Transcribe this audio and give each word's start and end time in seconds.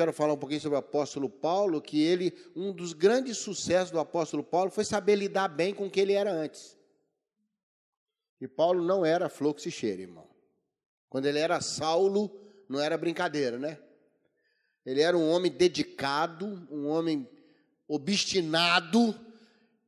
quero 0.00 0.12
falar 0.14 0.32
um 0.32 0.38
pouquinho 0.38 0.60
sobre 0.60 0.76
o 0.76 0.78
apóstolo 0.78 1.28
Paulo, 1.28 1.80
que 1.80 2.02
ele, 2.02 2.32
um 2.56 2.72
dos 2.72 2.94
grandes 2.94 3.36
sucessos 3.36 3.90
do 3.90 3.98
apóstolo 3.98 4.42
Paulo 4.42 4.70
foi 4.70 4.82
saber 4.82 5.16
lidar 5.16 5.48
bem 5.48 5.74
com 5.74 5.86
o 5.86 5.90
que 5.90 6.00
ele 6.00 6.14
era 6.14 6.32
antes. 6.32 6.74
E 8.40 8.48
Paulo 8.48 8.82
não 8.82 9.04
era 9.04 9.28
flor 9.28 9.54
que 9.54 9.60
se 9.60 9.70
cheira, 9.70 10.00
irmão. 10.00 10.26
Quando 11.10 11.26
ele 11.26 11.38
era 11.38 11.60
Saulo, 11.60 12.34
não 12.66 12.80
era 12.80 12.96
brincadeira, 12.96 13.58
né? 13.58 13.78
Ele 14.86 15.02
era 15.02 15.18
um 15.18 15.28
homem 15.28 15.52
dedicado, 15.52 16.66
um 16.70 16.86
homem 16.86 17.28
obstinado, 17.86 19.14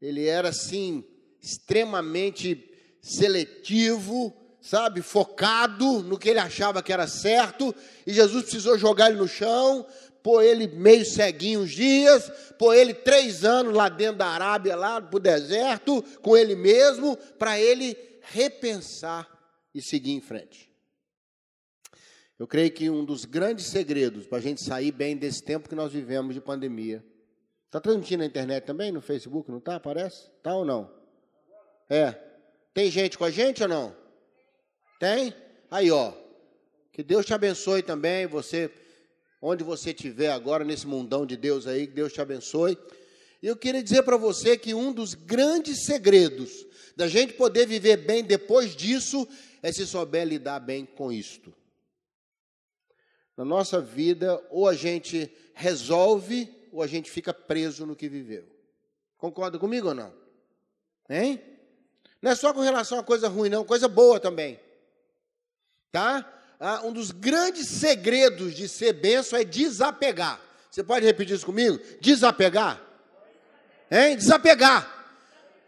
ele 0.01 0.27
era 0.27 0.51
assim, 0.51 1.03
extremamente 1.41 2.71
seletivo, 3.01 4.37
sabe, 4.63 5.03
focado 5.03 6.03
no 6.05 6.17
que 6.17 6.31
ele 6.31 6.39
achava 6.39 6.83
que 6.83 6.93
era 6.93 7.09
certo, 7.09 7.75
e 8.07 8.15
Jesus 8.15 8.45
precisou 8.45 8.79
jogar 8.79 9.11
ele 9.11 9.19
no 9.19 9.27
chão, 9.27 9.85
pôr 10.23 10.45
ele 10.45 10.69
meio 10.69 11.05
ceguinho 11.05 11.63
uns 11.63 11.73
dias, 11.73 12.31
pôr 12.57 12.75
ele 12.75 12.95
três 12.95 13.45
anos 13.45 13.75
lá 13.75 13.89
dentro 13.89 14.19
da 14.19 14.29
Arábia, 14.29 14.77
lá 14.77 15.03
para 15.03 15.19
deserto, 15.19 16.01
com 16.23 16.37
ele 16.37 16.55
mesmo, 16.55 17.17
para 17.39 17.59
ele 17.59 17.99
repensar 18.23 19.29
e 19.75 19.83
seguir 19.83 20.13
em 20.13 20.21
frente. 20.21 20.73
Eu 22.39 22.47
creio 22.47 22.71
que 22.71 22.89
um 22.89 23.05
dos 23.05 23.25
grandes 23.25 23.67
segredos 23.67 24.27
para 24.27 24.39
a 24.39 24.41
gente 24.41 24.63
sair 24.63 24.93
bem 24.93 25.17
desse 25.17 25.43
tempo 25.43 25.69
que 25.69 25.75
nós 25.75 25.93
vivemos 25.93 26.35
de 26.35 26.41
pandemia. 26.41 27.05
Está 27.67 27.81
transmitindo 27.81 28.19
na 28.19 28.27
internet 28.27 28.65
também, 28.65 28.93
no 28.93 29.01
Facebook, 29.01 29.51
não 29.51 29.59
está? 29.59 29.81
Parece? 29.81 30.31
Tá 30.43 30.55
ou 30.55 30.65
não? 30.65 30.91
É. 31.89 32.13
Tem 32.73 32.91
gente 32.91 33.19
com 33.19 33.25
a 33.25 33.31
gente 33.31 33.63
ou 33.63 33.69
não? 33.69 34.02
Tem? 35.03 35.35
Aí, 35.69 35.91
ó. 35.91 36.13
Que 36.93 37.03
Deus 37.03 37.27
te 37.27 37.35
abençoe 37.35 37.83
também, 37.83 38.25
você, 38.25 38.71
onde 39.41 39.65
você 39.65 39.91
estiver 39.91 40.31
agora, 40.31 40.63
nesse 40.63 40.87
mundão 40.87 41.27
de 41.27 41.37
Deus 41.37 41.67
aí, 41.67 41.89
que 41.89 41.93
Deus 41.93 42.13
te 42.13 42.21
abençoe. 42.21 42.79
E 43.43 43.49
eu 43.49 43.57
queria 43.57 43.83
dizer 43.83 44.05
para 44.05 44.17
você 44.17 44.57
que 44.57 44.73
um 44.73 44.93
dos 44.93 45.15
grandes 45.15 45.87
segredos 45.87 46.65
da 46.95 47.09
gente 47.09 47.33
poder 47.33 47.67
viver 47.67 47.97
bem 47.97 48.23
depois 48.23 48.77
disso 48.77 49.27
é 49.61 49.73
se 49.73 49.85
souber 49.85 50.25
lidar 50.25 50.61
bem 50.61 50.87
com 50.87 51.11
isto. 51.11 51.53
Na 53.37 53.45
nossa 53.45 53.81
vida, 53.81 54.41
ou 54.51 54.69
a 54.69 54.75
gente 54.75 55.35
resolve, 55.53 56.49
ou 56.71 56.81
a 56.81 56.87
gente 56.87 57.11
fica 57.11 57.35
preso 57.35 57.85
no 57.85 57.97
que 57.97 58.09
viveu. 58.09 58.47
Concorda 59.19 59.59
comigo 59.59 59.89
ou 59.89 59.95
não? 59.95 60.15
Hein? 61.11 61.43
Não 62.23 62.31
é 62.31 62.37
só 62.37 62.55
com 62.55 62.61
relação 62.61 63.01
a 63.01 63.03
coisa 63.03 63.27
ruim, 63.27 63.49
não, 63.49 63.65
coisa 63.65 63.89
boa 63.89 64.21
também. 64.21 64.61
Tá? 65.93 66.27
Ah, 66.59 66.81
um 66.85 66.93
dos 66.93 67.11
grandes 67.11 67.69
segredos 67.69 68.55
de 68.55 68.67
ser 68.67 68.95
benção 68.95 69.39
é 69.39 69.45
desapegar. 69.45 70.41
Você 70.71 70.83
pode 70.83 71.05
repetir 71.05 71.37
isso 71.37 71.45
comigo? 71.45 71.79
Desapegar? 72.01 72.83
Hein? 73.91 74.17
Desapegar. 74.17 74.89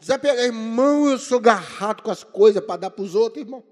Desapegar. 0.01 0.39
Irmão, 0.39 1.11
eu 1.11 1.19
sou 1.19 1.39
garrado 1.39 2.03
com 2.03 2.11
as 2.11 2.25
coisas 2.25 2.65
para 2.65 2.79
dar 2.81 2.91
para 2.91 3.05
os 3.05 3.15
outros, 3.15 3.45
irmão. 3.45 3.63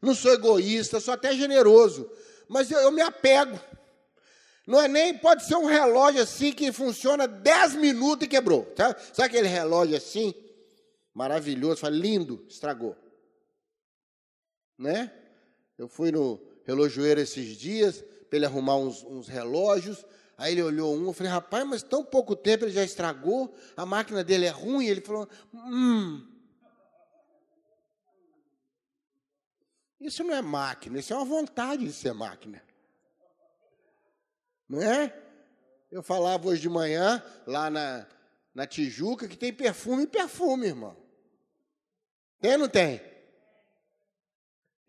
Não 0.00 0.14
sou 0.14 0.32
egoísta, 0.32 1.00
sou 1.00 1.12
até 1.12 1.34
generoso. 1.34 2.08
Mas 2.48 2.70
eu, 2.70 2.78
eu 2.78 2.92
me 2.92 3.02
apego. 3.02 3.58
Não 4.66 4.80
é 4.80 4.86
nem, 4.86 5.18
pode 5.18 5.44
ser 5.44 5.56
um 5.56 5.66
relógio 5.66 6.22
assim 6.22 6.52
que 6.52 6.70
funciona 6.70 7.26
10 7.26 7.74
minutos 7.74 8.26
e 8.26 8.28
quebrou. 8.28 8.72
Sabe, 8.76 9.00
sabe 9.12 9.26
aquele 9.26 9.48
relógio 9.48 9.96
assim? 9.96 10.32
Maravilhoso, 11.12 11.84
lindo, 11.88 12.46
estragou 12.48 12.96
né? 14.80 15.12
Eu 15.76 15.86
fui 15.86 16.10
no 16.10 16.40
relojoeiro 16.64 17.20
esses 17.20 17.56
dias 17.56 18.02
para 18.28 18.36
ele 18.36 18.46
arrumar 18.46 18.76
uns, 18.76 19.02
uns 19.04 19.28
relógios. 19.28 20.04
Aí 20.36 20.52
ele 20.52 20.62
olhou 20.62 20.96
um, 20.96 21.08
eu 21.08 21.12
falei, 21.12 21.30
rapaz, 21.30 21.66
mas 21.66 21.82
tão 21.82 22.02
pouco 22.02 22.34
tempo 22.34 22.64
ele 22.64 22.72
já 22.72 22.82
estragou, 22.82 23.54
a 23.76 23.84
máquina 23.84 24.24
dele 24.24 24.46
é 24.46 24.50
ruim. 24.50 24.86
Ele 24.86 25.02
falou, 25.02 25.28
hum. 25.52 26.26
Isso 30.00 30.24
não 30.24 30.34
é 30.34 30.40
máquina, 30.40 30.98
isso 30.98 31.12
é 31.12 31.16
uma 31.16 31.26
vontade 31.26 31.84
de 31.84 31.92
ser 31.92 32.14
máquina. 32.14 32.62
Não 34.66 34.80
é? 34.80 35.14
Eu 35.90 36.02
falava 36.02 36.48
hoje 36.48 36.62
de 36.62 36.68
manhã, 36.70 37.22
lá 37.46 37.68
na, 37.68 38.06
na 38.54 38.66
Tijuca, 38.66 39.28
que 39.28 39.36
tem 39.36 39.52
perfume 39.52 40.04
e 40.04 40.06
perfume, 40.06 40.68
irmão. 40.68 40.96
Tem 42.40 42.52
ou 42.52 42.60
não 42.60 42.68
tem? 42.68 43.09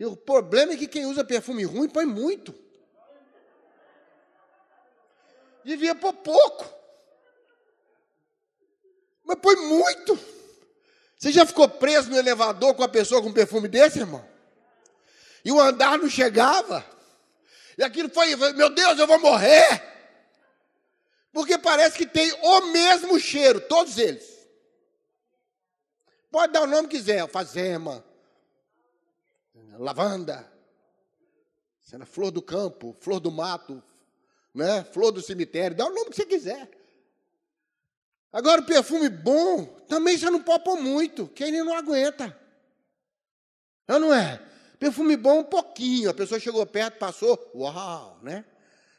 E 0.01 0.06
o 0.06 0.17
problema 0.17 0.73
é 0.73 0.78
que 0.78 0.88
quem 0.88 1.06
usa 1.06 1.23
perfume 1.23 1.63
ruim 1.63 1.88
põe 1.88 2.07
muito. 2.07 2.56
Devia 5.63 5.94
pôr 5.94 6.12
pouco. 6.12 6.66
Mas 9.23 9.38
põe 9.39 9.56
muito. 9.57 10.19
Você 11.16 11.31
já 11.31 11.45
ficou 11.45 11.69
preso 11.69 12.09
no 12.09 12.17
elevador 12.17 12.73
com 12.73 12.81
uma 12.81 12.89
pessoa 12.89 13.22
com 13.22 13.31
perfume 13.31 13.67
desse, 13.67 14.00
irmão? 14.00 14.28
E 15.45 15.51
o 15.51 15.62
andar 15.62 16.00
não 16.00 16.09
chegava. 16.09 16.83
E 17.78 17.83
aquilo 17.83 18.09
foi, 18.09 18.35
meu 18.53 18.72
Deus, 18.72 18.97
eu 18.97 19.06
vou 19.06 19.19
morrer. 19.19 19.83
Porque 21.31 21.59
parece 21.59 21.95
que 21.95 22.07
tem 22.07 22.33
o 22.41 22.62
mesmo 22.72 23.19
cheiro, 23.19 23.62
todos 23.62 24.00
eles. 24.00 24.28
Pode 26.31 26.53
dar 26.53 26.63
o 26.63 26.68
nome 26.68 26.88
que 26.88 26.97
quiser, 26.97 27.19
alfazema, 27.19 28.03
lavanda, 29.81 30.50
sendo 31.81 32.06
flor 32.06 32.31
do 32.31 32.42
campo, 32.42 32.96
flor 33.00 33.19
do 33.19 33.31
mato, 33.31 33.81
né? 34.53 34.84
flor 34.84 35.12
do 35.12 35.22
cemitério, 35.22 35.75
dá 35.75 35.86
o 35.86 35.94
nome 35.94 36.12
que 36.12 36.16
você 36.16 36.25
quiser. 36.25 36.69
Agora, 38.31 38.62
o 38.62 38.66
perfume 38.66 39.09
bom, 39.09 39.66
também 39.88 40.18
você 40.18 40.30
não 40.30 40.42
pôr 40.42 40.78
muito, 40.78 41.28
que 41.28 41.44
ele 41.44 41.64
não 41.64 41.75
aguenta. 41.75 42.38
Não, 43.88 44.00
não 44.00 44.14
é? 44.14 44.42
Perfume 44.80 45.18
bom, 45.18 45.40
um 45.40 45.44
pouquinho. 45.44 46.09
A 46.09 46.13
pessoa 46.13 46.40
chegou 46.40 46.66
perto, 46.66 46.98
passou, 46.98 47.52
uau, 47.53 48.19
né? 48.22 48.46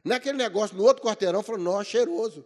Não 0.04 0.14
é 0.14 0.16
aquele 0.19 0.37
negócio 0.37 0.76
no 0.76 0.84
outro 0.84 1.03
quarteirão, 1.03 1.43
falou, 1.43 1.60
nossa, 1.60 1.91
cheiroso. 1.91 2.44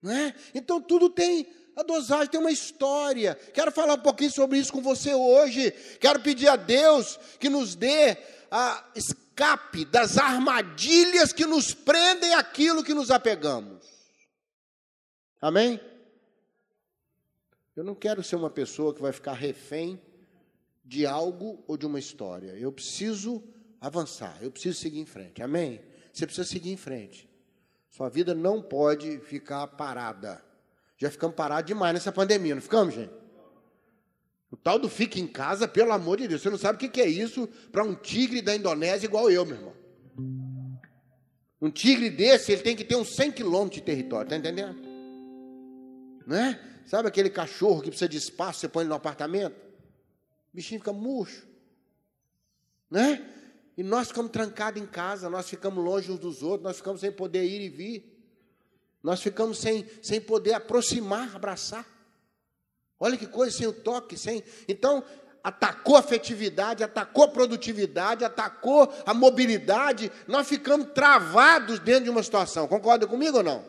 Não 0.00 0.10
é? 0.10 0.34
Então, 0.54 0.80
tudo 0.80 1.10
tem 1.10 1.46
a 1.76 1.82
dosagem 1.82 2.28
tem 2.28 2.40
uma 2.40 2.50
história. 2.50 3.34
Quero 3.52 3.70
falar 3.70 3.94
um 3.94 4.02
pouquinho 4.02 4.32
sobre 4.32 4.58
isso 4.58 4.72
com 4.72 4.80
você 4.80 5.14
hoje. 5.14 5.70
Quero 6.00 6.20
pedir 6.20 6.48
a 6.48 6.56
Deus 6.56 7.18
que 7.38 7.50
nos 7.50 7.74
dê 7.74 8.16
a 8.50 8.82
escape 8.94 9.84
das 9.84 10.16
armadilhas 10.16 11.34
que 11.34 11.44
nos 11.44 11.74
prendem 11.74 12.32
aquilo 12.32 12.82
que 12.82 12.94
nos 12.94 13.10
apegamos. 13.10 13.84
Amém? 15.38 15.78
Eu 17.76 17.84
não 17.84 17.94
quero 17.94 18.24
ser 18.24 18.36
uma 18.36 18.48
pessoa 18.48 18.94
que 18.94 19.02
vai 19.02 19.12
ficar 19.12 19.34
refém 19.34 20.00
de 20.82 21.04
algo 21.04 21.62
ou 21.68 21.76
de 21.76 21.84
uma 21.84 21.98
história. 21.98 22.52
Eu 22.52 22.72
preciso 22.72 23.44
avançar, 23.78 24.38
eu 24.40 24.50
preciso 24.50 24.78
seguir 24.78 25.00
em 25.00 25.04
frente. 25.04 25.42
Amém? 25.42 25.82
Você 26.10 26.24
precisa 26.24 26.48
seguir 26.48 26.72
em 26.72 26.76
frente. 26.78 27.28
Sua 27.90 28.08
vida 28.08 28.34
não 28.34 28.62
pode 28.62 29.18
ficar 29.18 29.66
parada. 29.66 30.42
Já 30.96 31.10
ficamos 31.10 31.36
parados 31.36 31.66
demais 31.66 31.92
nessa 31.94 32.10
pandemia, 32.10 32.54
não 32.54 32.62
ficamos, 32.62 32.94
gente? 32.94 33.12
O 34.50 34.56
tal 34.56 34.78
do 34.78 34.88
fica 34.88 35.18
em 35.18 35.26
casa, 35.26 35.66
pelo 35.66 35.92
amor 35.92 36.18
de 36.18 36.28
Deus, 36.28 36.40
você 36.40 36.50
não 36.50 36.58
sabe 36.58 36.86
o 36.86 36.90
que 36.90 37.00
é 37.00 37.08
isso 37.08 37.46
para 37.70 37.84
um 37.84 37.94
tigre 37.94 38.40
da 38.40 38.54
Indonésia 38.54 39.06
igual 39.06 39.30
eu, 39.30 39.44
meu 39.44 39.56
irmão. 39.56 39.74
Um 41.60 41.70
tigre 41.70 42.08
desse, 42.08 42.52
ele 42.52 42.62
tem 42.62 42.76
que 42.76 42.84
ter 42.84 42.96
uns 42.96 43.14
100 43.14 43.32
quilômetros 43.32 43.80
de 43.80 43.82
território, 43.82 44.30
tá 44.30 44.36
entendendo? 44.36 44.80
Né? 46.26 46.60
Sabe 46.86 47.08
aquele 47.08 47.28
cachorro 47.28 47.82
que 47.82 47.90
precisa 47.90 48.08
de 48.08 48.16
espaço, 48.16 48.60
você 48.60 48.68
põe 48.68 48.82
ele 48.82 48.88
no 48.88 48.94
apartamento? 48.94 49.56
O 50.52 50.56
bichinho 50.56 50.80
fica 50.80 50.92
murcho. 50.92 51.46
Né? 52.90 53.28
E 53.76 53.82
nós 53.82 54.08
ficamos 54.08 54.30
trancados 54.30 54.80
em 54.80 54.86
casa, 54.86 55.28
nós 55.28 55.48
ficamos 55.48 55.84
longe 55.84 56.10
uns 56.10 56.20
dos 56.20 56.42
outros, 56.42 56.62
nós 56.62 56.76
ficamos 56.76 57.00
sem 57.00 57.12
poder 57.12 57.44
ir 57.44 57.60
e 57.60 57.68
vir. 57.68 58.15
Nós 59.06 59.22
ficamos 59.22 59.58
sem, 59.58 59.88
sem 60.02 60.20
poder 60.20 60.54
aproximar, 60.54 61.36
abraçar. 61.36 61.86
Olha 62.98 63.16
que 63.16 63.28
coisa, 63.28 63.56
sem 63.56 63.64
o 63.64 63.72
toque, 63.72 64.18
sem. 64.18 64.42
Então, 64.66 65.04
atacou 65.44 65.94
a 65.94 66.00
afetividade, 66.00 66.82
atacou 66.82 67.22
a 67.22 67.28
produtividade, 67.28 68.24
atacou 68.24 68.92
a 69.06 69.14
mobilidade. 69.14 70.10
Nós 70.26 70.48
ficamos 70.48 70.88
travados 70.92 71.78
dentro 71.78 72.02
de 72.02 72.10
uma 72.10 72.20
situação. 72.20 72.66
Concorda 72.66 73.06
comigo 73.06 73.36
ou 73.36 73.44
não? 73.44 73.64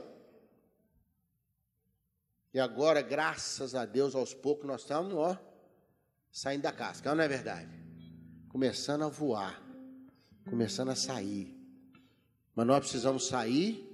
E 2.51 2.59
agora, 2.59 3.03
graças 3.03 3.75
a 3.75 3.85
Deus, 3.85 4.15
aos 4.15 4.33
poucos 4.33 4.65
nós 4.65 4.81
estamos, 4.81 5.13
ó, 5.13 5.37
saindo 6.31 6.63
da 6.63 6.71
casca, 6.71 7.13
não 7.13 7.23
é 7.23 7.27
verdade? 7.27 7.69
Começando 8.49 9.03
a 9.03 9.07
voar, 9.07 9.61
começando 10.49 10.89
a 10.89 10.95
sair. 10.95 11.55
Mas 12.55 12.65
nós 12.65 12.79
precisamos 12.79 13.27
sair 13.27 13.86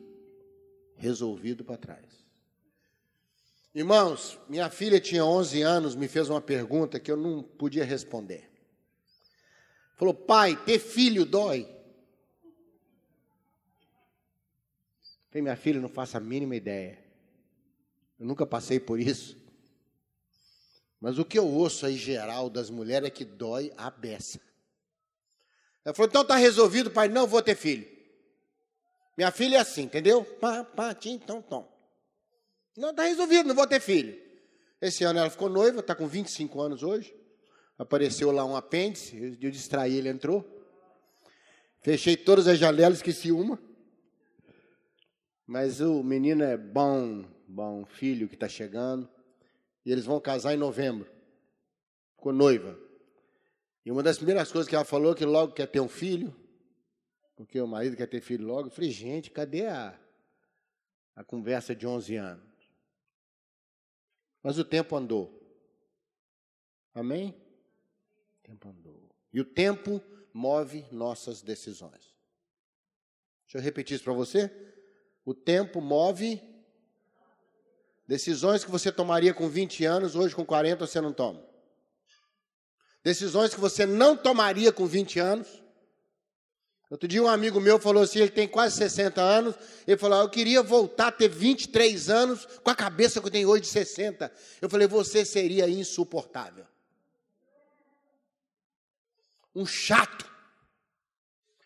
resolvido 0.98 1.64
para 1.64 1.78
trás. 1.78 2.24
Irmãos, 3.74 4.40
minha 4.48 4.70
filha 4.70 5.00
tinha 5.00 5.26
11 5.26 5.62
anos, 5.62 5.96
me 5.96 6.08
fez 6.08 6.30
uma 6.30 6.42
pergunta 6.42 7.00
que 7.00 7.12
eu 7.12 7.18
não 7.18 7.42
podia 7.42 7.84
responder. 7.84 8.50
Falou, 9.96 10.14
pai, 10.14 10.56
ter 10.64 10.80
filho 10.80 11.26
dói? 11.26 11.64
Falei, 15.30 15.42
minha 15.42 15.56
filha, 15.56 15.82
não 15.82 15.90
faço 15.90 16.18
a 16.18 16.20
mínima 16.20 16.56
ideia. 16.56 17.04
Eu 18.20 18.26
nunca 18.28 18.46
passei 18.46 18.80
por 18.80 19.00
isso. 19.00 19.36
Mas 21.02 21.18
o 21.18 21.26
que 21.26 21.38
eu 21.38 21.48
ouço 21.48 21.86
aí 21.86 21.98
geral 21.98 22.50
das 22.50 22.70
mulheres 22.70 23.08
é 23.08 23.12
que 23.12 23.26
dói 23.26 23.74
a 23.76 23.90
beça. 23.90 24.40
Ela 25.84 25.94
falou, 25.94 26.08
então 26.08 26.22
está 26.22 26.36
resolvido, 26.36 26.92
pai, 26.92 27.10
não 27.10 27.28
vou 27.28 27.42
ter 27.42 27.56
filho. 27.56 27.93
Minha 29.18 29.32
filha 29.32 29.58
é 29.58 29.60
assim, 29.60 29.84
entendeu? 29.84 30.24
Pá, 30.24 30.64
pá, 30.64 30.94
tim, 30.94 31.20
tom, 31.20 31.42
tom. 31.42 31.72
Não, 32.76 32.90
está 32.90 33.04
resolvido, 33.04 33.48
não 33.48 33.56
vou 33.56 33.68
ter 33.68 33.80
filho. 33.80 34.20
Esse 34.82 35.04
ano 35.04 35.20
ela 35.20 35.30
ficou 35.30 35.50
noiva, 35.50 35.80
está 35.80 35.96
com 35.96 36.08
25 36.08 36.60
anos 36.60 36.84
hoje. 36.84 37.16
Apareceu 37.78 38.32
lá 38.32 38.44
um 38.44 38.56
apêndice, 38.56 39.38
eu 39.42 39.52
distraí, 39.52 39.96
ele 39.96 40.10
entrou. 40.10 40.46
Fechei 41.82 42.18
todas 42.18 42.48
as 42.48 42.58
janelas, 42.58 42.98
esqueci 42.98 43.32
uma. 43.32 43.60
Mas 45.46 45.82
o 45.82 46.02
menino 46.02 46.44
é 46.44 46.58
bom, 46.58 47.26
bom 47.48 47.86
filho 47.86 48.28
que 48.28 48.36
está 48.36 48.48
chegando. 48.48 49.10
E 49.86 49.92
eles 49.92 50.06
vão 50.06 50.20
casar 50.20 50.54
em 50.54 50.58
novembro. 50.58 51.10
Com 52.16 52.32
noiva. 52.32 52.80
E 53.86 53.92
uma 53.92 54.02
das 54.02 54.18
primeiras 54.18 54.52
coisas 54.52 54.68
que 54.70 54.76
ela 54.76 54.86
falou 54.86 55.12
é 55.12 55.16
que 55.16 55.26
logo 55.26 55.54
quer 55.54 55.68
ter 55.68 55.82
um 55.82 55.90
filho. 55.90 56.34
Porque 57.36 57.60
o 57.60 57.68
marido 57.68 57.96
quer 57.96 58.08
ter 58.08 58.22
filho 58.22 58.46
logo. 58.46 58.68
Eu 58.68 58.72
falei, 58.72 58.92
gente, 58.92 59.32
cadê 59.32 59.68
a, 59.68 60.00
a 61.16 61.24
conversa 61.24 61.76
de 61.76 61.88
11 61.88 62.16
anos? 62.16 62.54
Mas 64.42 64.60
o 64.60 64.66
tempo 64.66 64.96
andou. 64.96 65.42
Amém? 66.94 67.30
O 68.40 68.48
tempo 68.48 68.70
andou. 68.70 69.10
E 69.32 69.40
o 69.40 69.46
tempo 69.46 70.02
move 70.34 70.86
nossas 70.92 71.42
decisões. 71.42 72.14
Deixa 73.46 73.58
eu 73.58 73.62
repetir 73.62 73.96
isso 73.96 74.04
para 74.04 74.14
você. 74.14 74.52
O 75.26 75.34
tempo 75.34 75.80
move 75.80 76.42
decisões 78.06 78.64
que 78.64 78.70
você 78.70 78.92
tomaria 78.92 79.34
com 79.34 79.48
20 79.48 79.86
anos, 79.86 80.16
hoje 80.16 80.36
com 80.36 80.46
40 80.46 80.86
você 80.86 81.00
não 81.00 81.14
toma. 81.14 81.44
Decisões 83.04 83.54
que 83.54 83.60
você 83.60 83.86
não 83.86 84.16
tomaria 84.16 84.72
com 84.72 84.86
20 84.86 85.20
anos. 85.20 85.63
Outro 86.94 87.08
dia 87.08 87.24
um 87.24 87.28
amigo 87.28 87.60
meu 87.60 87.80
falou 87.80 88.04
assim, 88.04 88.20
ele 88.20 88.30
tem 88.30 88.48
quase 88.48 88.78
60 88.78 89.20
anos, 89.20 89.56
ele 89.88 89.98
falou, 89.98 90.22
eu 90.22 90.30
queria 90.30 90.62
voltar 90.62 91.08
a 91.08 91.12
ter 91.12 91.28
23 91.28 92.08
anos 92.08 92.46
com 92.64 92.70
a 92.70 92.76
cabeça 92.76 93.20
que 93.20 93.26
eu 93.26 93.32
tenho 93.32 93.50
hoje 93.50 93.64
de 93.64 93.70
60. 93.70 94.32
Eu 94.62 94.70
falei, 94.70 94.88
você 94.88 95.26
seria 95.26 95.68
insuportável. 95.68 96.68
Um 99.56 99.66
chato. 99.66 100.32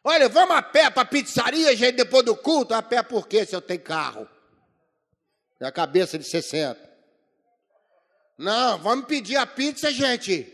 Olha, 0.01 0.29
vamos 0.29 0.55
a 0.55 0.61
pé 0.61 0.89
para 0.89 1.01
a 1.01 1.05
pizzaria, 1.05 1.75
gente, 1.75 1.97
depois 1.97 2.23
do 2.23 2.33
culto. 2.33 2.73
A 2.73 2.81
pé 2.81 3.03
por 3.03 3.27
quê, 3.27 3.45
se 3.45 3.53
eu 3.53 3.61
tenho 3.61 3.81
carro? 3.81 4.29
É 5.59 5.65
a 5.65 5.71
cabeça 5.73 6.17
de 6.17 6.23
60. 6.23 6.79
Não, 8.37 8.77
vamos 8.77 9.07
pedir 9.07 9.35
a 9.35 9.45
pizza, 9.45 9.91
gente. 9.91 10.53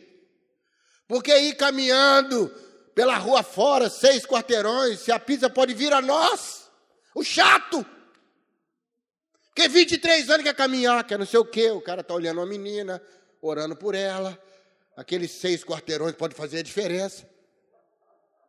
Porque 1.07 1.31
ir 1.37 1.53
caminhando 1.57 2.51
pela 2.93 3.17
rua 3.17 3.43
fora, 3.43 3.89
seis 3.89 4.25
quarteirões, 4.25 4.99
se 4.99 5.11
a 5.11 5.19
pizza 5.19 5.49
pode 5.49 5.73
vir 5.73 5.91
a 5.93 6.01
nós, 6.01 6.69
o 7.15 7.23
chato. 7.23 7.85
Porque 9.47 9.67
23 9.67 10.29
anos 10.29 10.43
quer 10.43 10.55
caminhar, 10.55 11.03
quer 11.03 11.17
não 11.17 11.25
sei 11.25 11.39
o 11.39 11.45
quê, 11.45 11.71
o 11.71 11.81
cara 11.81 12.01
está 12.01 12.13
olhando 12.13 12.39
uma 12.39 12.45
menina, 12.45 13.01
orando 13.41 13.75
por 13.75 13.95
ela. 13.95 14.37
Aqueles 14.95 15.31
seis 15.31 15.63
quarteirões 15.63 16.15
pode 16.15 16.35
fazer 16.35 16.59
a 16.59 16.63
diferença. 16.63 17.27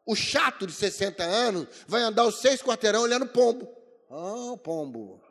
O 0.07 0.15
chato 0.15 0.67
de 0.67 0.73
60 0.73 1.23
anos 1.23 1.67
vai 1.87 2.03
andar 2.03 2.25
os 2.27 2.41
seis 2.41 2.63
quarteirão 2.63 3.03
olhando 3.03 3.27
pombo. 3.27 3.67
Ah, 4.11 4.53
oh, 4.53 4.59
pombo. 4.59 5.24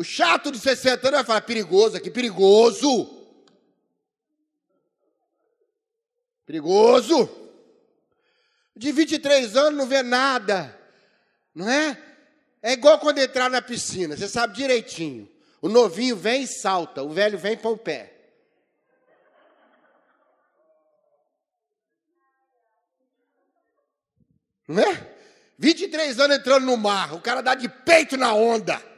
O 0.00 0.02
chato 0.02 0.50
de 0.50 0.58
60 0.58 1.08
anos 1.08 1.18
vai 1.18 1.26
falar: 1.26 1.40
perigoso 1.42 1.94
aqui, 1.94 2.10
perigoso. 2.10 3.28
Perigoso. 6.46 7.28
De 8.74 8.92
23 8.92 9.58
anos 9.58 9.76
não 9.76 9.86
vê 9.86 10.02
nada. 10.02 10.74
Não 11.54 11.68
é? 11.68 12.02
É 12.62 12.72
igual 12.72 12.98
quando 12.98 13.18
entrar 13.18 13.50
na 13.50 13.60
piscina, 13.60 14.16
você 14.16 14.26
sabe 14.26 14.54
direitinho. 14.54 15.30
O 15.60 15.68
novinho 15.68 16.16
vem 16.16 16.44
e 16.44 16.46
salta, 16.46 17.02
o 17.02 17.10
velho 17.10 17.36
vem 17.36 17.58
para 17.58 17.68
o 17.68 17.76
pé. 17.76 18.14
Não 24.66 24.82
é? 24.82 25.14
23 25.58 26.18
anos 26.20 26.38
entrando 26.38 26.64
no 26.64 26.78
mar, 26.78 27.12
o 27.12 27.20
cara 27.20 27.42
dá 27.42 27.54
de 27.54 27.68
peito 27.68 28.16
na 28.16 28.32
onda. 28.32 28.88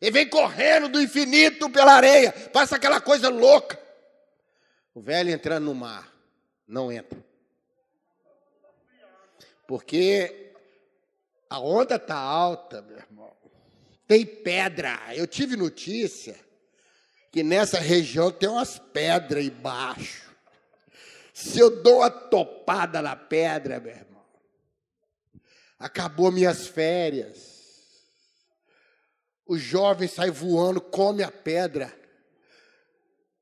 Ele 0.00 0.10
vem 0.10 0.28
correndo 0.28 0.88
do 0.88 1.00
infinito 1.00 1.68
pela 1.70 1.94
areia, 1.94 2.32
passa 2.52 2.76
aquela 2.76 3.00
coisa 3.00 3.28
louca. 3.28 3.78
O 4.94 5.00
velho 5.00 5.30
entrando 5.30 5.64
no 5.64 5.74
mar, 5.74 6.12
não 6.66 6.90
entra. 6.90 7.18
Porque 9.66 10.52
a 11.50 11.58
onda 11.60 11.96
está 11.96 12.16
alta, 12.16 12.80
meu 12.82 12.96
irmão. 12.96 13.36
Tem 14.06 14.24
pedra. 14.24 14.98
Eu 15.14 15.26
tive 15.26 15.56
notícia 15.56 16.36
que 17.30 17.42
nessa 17.42 17.78
região 17.78 18.30
tem 18.30 18.48
umas 18.48 18.78
pedras 18.78 19.44
embaixo. 19.44 20.28
Se 21.34 21.58
eu 21.58 21.82
dou 21.82 21.98
uma 21.98 22.10
topada 22.10 23.02
na 23.02 23.14
pedra, 23.14 23.78
meu 23.78 23.92
irmão, 23.92 24.08
Acabou 25.78 26.32
minhas 26.32 26.66
férias. 26.66 27.57
O 29.48 29.56
jovem 29.56 30.06
sai 30.06 30.30
voando, 30.30 30.78
come 30.78 31.22
a 31.22 31.30
pedra. 31.30 31.90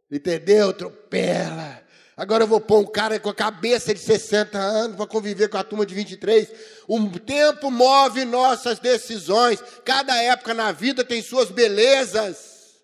Entendeu? 0.08 0.70
Atropela. 0.70 1.82
Agora 2.16 2.44
eu 2.44 2.48
vou 2.48 2.60
pôr 2.60 2.78
um 2.78 2.86
cara 2.86 3.18
com 3.18 3.28
a 3.28 3.34
cabeça 3.34 3.92
de 3.92 3.98
60 3.98 4.56
anos 4.56 4.96
para 4.96 5.06
conviver 5.06 5.48
com 5.48 5.58
a 5.58 5.64
turma 5.64 5.84
de 5.84 5.96
23. 5.96 6.48
O 6.86 7.18
tempo 7.18 7.72
move 7.72 8.24
nossas 8.24 8.78
decisões. 8.78 9.60
Cada 9.84 10.16
época 10.22 10.54
na 10.54 10.70
vida 10.70 11.04
tem 11.04 11.20
suas 11.20 11.50
belezas. 11.50 12.76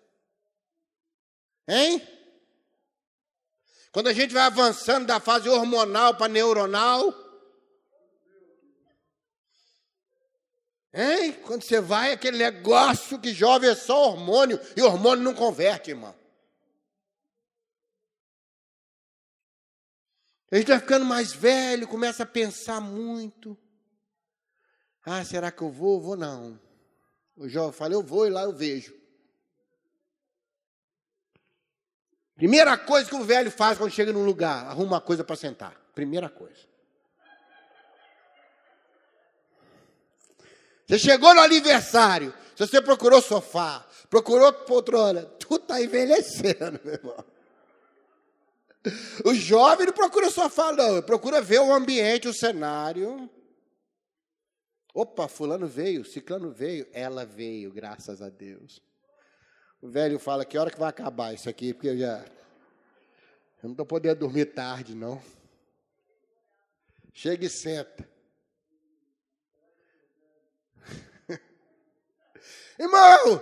Hein? 1.65 2.05
Quando 3.93 4.07
a 4.07 4.13
gente 4.13 4.33
vai 4.33 4.43
avançando 4.43 5.05
da 5.05 5.21
fase 5.21 5.47
hormonal 5.47 6.15
para 6.15 6.27
neuronal, 6.27 7.22
Hein? 10.93 11.33
Quando 11.45 11.63
você 11.63 11.81
vai, 11.81 12.11
aquele 12.11 12.37
negócio 12.37 13.19
que 13.19 13.33
jovem 13.33 13.69
é 13.69 13.75
só 13.75 14.09
hormônio, 14.09 14.59
e 14.77 14.81
hormônio 14.81 15.23
não 15.23 15.33
converte, 15.33 15.89
irmão. 15.89 16.15
A 20.51 20.57
gente 20.57 20.67
vai 20.67 20.79
ficando 20.79 21.03
mais 21.03 21.33
velho, 21.33 21.87
começa 21.87 22.21
a 22.21 22.27
pensar 22.27 22.79
muito. 22.79 23.57
Ah, 25.03 25.25
será 25.25 25.51
que 25.51 25.63
eu 25.63 25.71
vou? 25.71 25.99
Vou 25.99 26.15
não. 26.15 26.59
O 27.35 27.49
jovem 27.49 27.73
fala, 27.73 27.93
eu 27.95 28.03
vou 28.03 28.27
e 28.27 28.29
lá 28.29 28.43
eu 28.43 28.53
vejo. 28.53 28.95
Primeira 32.35 32.77
coisa 32.77 33.09
que 33.09 33.15
o 33.15 33.23
velho 33.23 33.49
faz 33.49 33.79
quando 33.79 33.91
chega 33.91 34.13
num 34.13 34.25
lugar, 34.25 34.67
arruma 34.67 34.93
uma 34.93 35.01
coisa 35.01 35.23
para 35.23 35.35
sentar. 35.35 35.73
Primeira 35.95 36.29
coisa. 36.29 36.72
Você 40.87 40.99
chegou 40.99 41.33
no 41.33 41.41
aniversário, 41.41 42.33
se 42.55 42.67
você 42.67 42.81
procurou 42.81 43.21
sofá, 43.21 43.85
procurou 44.09 44.51
poltrona, 44.51 45.23
tu 45.23 45.55
está 45.55 45.81
envelhecendo, 45.81 46.79
meu 46.83 46.93
irmão. 46.93 47.25
O 49.23 49.33
jovem 49.33 49.87
não 49.87 49.93
procura 49.93 50.29
sofá, 50.29 50.73
não, 50.73 51.01
procura 51.01 51.41
ver 51.41 51.59
o 51.59 51.73
ambiente, 51.73 52.27
o 52.27 52.33
cenário. 52.33 53.29
Opa, 54.93 55.27
fulano 55.27 55.67
veio, 55.67 56.05
ciclano 56.05 56.51
veio, 56.51 56.87
ela 56.91 57.25
veio, 57.25 57.71
graças 57.71 58.21
a 58.21 58.29
Deus. 58.29 58.81
O 59.81 59.89
velho 59.89 60.19
fala, 60.19 60.45
que 60.45 60.57
hora 60.57 60.69
que 60.69 60.79
vai 60.79 60.89
acabar 60.89 61.33
isso 61.33 61.49
aqui? 61.49 61.73
Porque 61.73 61.89
eu 61.89 61.97
já... 61.97 62.19
Eu 62.19 63.69
não 63.69 63.71
estou 63.71 63.85
podendo 63.85 64.19
dormir 64.19 64.45
tarde, 64.47 64.93
não. 64.93 65.21
Chega 67.13 67.45
e 67.45 67.49
senta. 67.49 68.12
Irmão, 72.79 73.41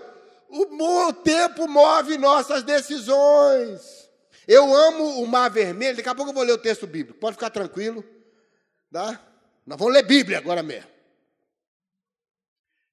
o 0.50 1.13
tempo 1.13 1.67
move 1.67 2.17
nossas 2.17 2.63
decisões. 2.63 4.09
Eu 4.47 4.75
amo 4.75 5.21
o 5.21 5.27
mar 5.27 5.50
vermelho. 5.50 5.97
Daqui 5.97 6.09
a 6.09 6.15
pouco 6.15 6.31
eu 6.31 6.35
vou 6.35 6.43
ler 6.43 6.53
o 6.53 6.57
texto 6.57 6.85
bíblico. 6.85 7.19
Pode 7.19 7.35
ficar 7.35 7.50
tranquilo. 7.50 8.03
Tá? 8.91 9.19
Nós 9.65 9.79
vamos 9.79 9.93
ler 9.93 10.03
Bíblia 10.03 10.38
agora 10.38 10.61
mesmo. 10.61 10.89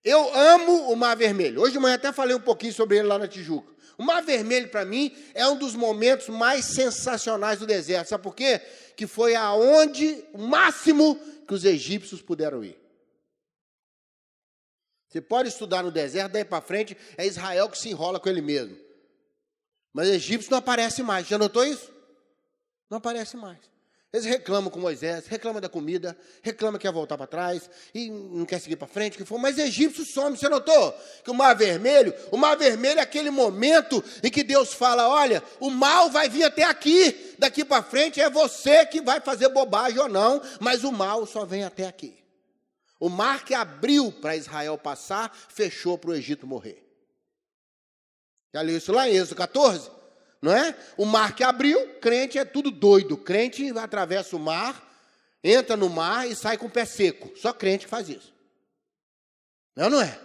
Eu 0.04 0.32
amo 0.34 0.92
o 0.92 0.96
mar 0.96 1.16
vermelho. 1.16 1.60
Hoje 1.60 1.72
de 1.72 1.78
manhã 1.78 1.96
até 1.96 2.12
falei 2.12 2.36
um 2.36 2.40
pouquinho 2.40 2.72
sobre 2.72 2.98
ele 2.98 3.08
lá 3.08 3.18
na 3.18 3.26
Tijuca. 3.26 3.78
O 3.98 4.04
Mar 4.04 4.22
Vermelho, 4.22 4.68
para 4.68 4.84
mim, 4.84 5.12
é 5.34 5.44
um 5.48 5.56
dos 5.56 5.74
momentos 5.74 6.28
mais 6.28 6.66
sensacionais 6.66 7.58
do 7.58 7.66
deserto. 7.66 8.10
Sabe 8.10 8.22
por 8.22 8.32
quê? 8.32 8.60
Que 8.96 9.08
foi 9.08 9.34
aonde 9.34 10.24
o 10.32 10.38
máximo 10.38 11.18
que 11.48 11.52
os 11.52 11.64
egípcios 11.64 12.22
puderam 12.22 12.62
ir. 12.62 12.78
Você 15.08 15.20
pode 15.20 15.48
estudar 15.48 15.82
no 15.82 15.90
deserto, 15.90 16.32
daí 16.32 16.44
para 16.44 16.60
frente 16.60 16.96
é 17.16 17.26
Israel 17.26 17.68
que 17.68 17.78
se 17.78 17.88
enrola 17.88 18.20
com 18.20 18.28
ele 18.28 18.42
mesmo. 18.42 18.76
Mas 19.92 20.08
egípcio 20.08 20.50
não 20.50 20.58
aparece 20.58 21.02
mais. 21.02 21.26
Já 21.26 21.38
notou 21.38 21.64
isso? 21.64 21.90
Não 22.90 22.98
aparece 22.98 23.36
mais. 23.36 23.58
Eles 24.10 24.24
reclamam 24.24 24.70
com 24.70 24.80
Moisés, 24.80 25.26
reclamam 25.26 25.60
da 25.60 25.68
comida, 25.68 26.16
reclamam 26.42 26.78
que 26.78 26.86
quer 26.86 26.92
voltar 26.92 27.18
para 27.18 27.26
trás 27.26 27.68
e 27.94 28.08
não 28.08 28.46
quer 28.46 28.58
seguir 28.58 28.76
para 28.76 28.88
frente, 28.88 29.18
que 29.18 29.24
for. 29.24 29.38
Mas 29.38 29.58
egípcio 29.58 30.02
some, 30.06 30.34
você 30.34 30.48
notou? 30.48 30.94
Que 31.22 31.30
o 31.30 31.34
Mar 31.34 31.54
Vermelho, 31.54 32.14
o 32.30 32.36
Mar 32.38 32.56
Vermelho 32.56 33.00
é 33.00 33.02
aquele 33.02 33.30
momento 33.30 34.02
em 34.22 34.30
que 34.30 34.42
Deus 34.42 34.72
fala: 34.72 35.08
olha, 35.08 35.42
o 35.60 35.68
mal 35.68 36.10
vai 36.10 36.26
vir 36.26 36.44
até 36.44 36.64
aqui, 36.64 37.34
daqui 37.38 37.66
para 37.66 37.82
frente 37.82 38.18
é 38.18 38.30
você 38.30 38.86
que 38.86 39.02
vai 39.02 39.20
fazer 39.20 39.50
bobagem 39.50 39.98
ou 39.98 40.08
não, 40.08 40.40
mas 40.58 40.84
o 40.84 40.92
mal 40.92 41.26
só 41.26 41.44
vem 41.44 41.64
até 41.64 41.86
aqui. 41.86 42.17
O 43.00 43.08
mar 43.08 43.44
que 43.44 43.54
abriu 43.54 44.10
para 44.10 44.36
Israel 44.36 44.76
passar, 44.76 45.32
fechou 45.48 45.96
para 45.96 46.10
o 46.10 46.14
Egito 46.14 46.46
morrer. 46.46 46.84
Já 48.52 48.60
leu 48.60 48.76
isso 48.76 48.92
lá 48.92 49.08
em 49.08 49.14
Êxodo 49.14 49.36
14? 49.36 49.90
Não 50.42 50.52
é? 50.52 50.76
O 50.96 51.04
mar 51.04 51.34
que 51.34 51.44
abriu, 51.44 51.98
crente 52.00 52.38
é 52.38 52.44
tudo 52.44 52.70
doido. 52.70 53.16
Crente 53.16 53.70
atravessa 53.78 54.34
o 54.34 54.40
mar, 54.40 54.84
entra 55.44 55.76
no 55.76 55.88
mar 55.88 56.28
e 56.28 56.34
sai 56.34 56.56
com 56.56 56.66
o 56.66 56.70
pé 56.70 56.84
seco. 56.84 57.36
Só 57.36 57.52
crente 57.52 57.86
faz 57.86 58.08
isso. 58.08 58.34
Não, 59.76 59.90
não 59.90 60.00
é? 60.00 60.20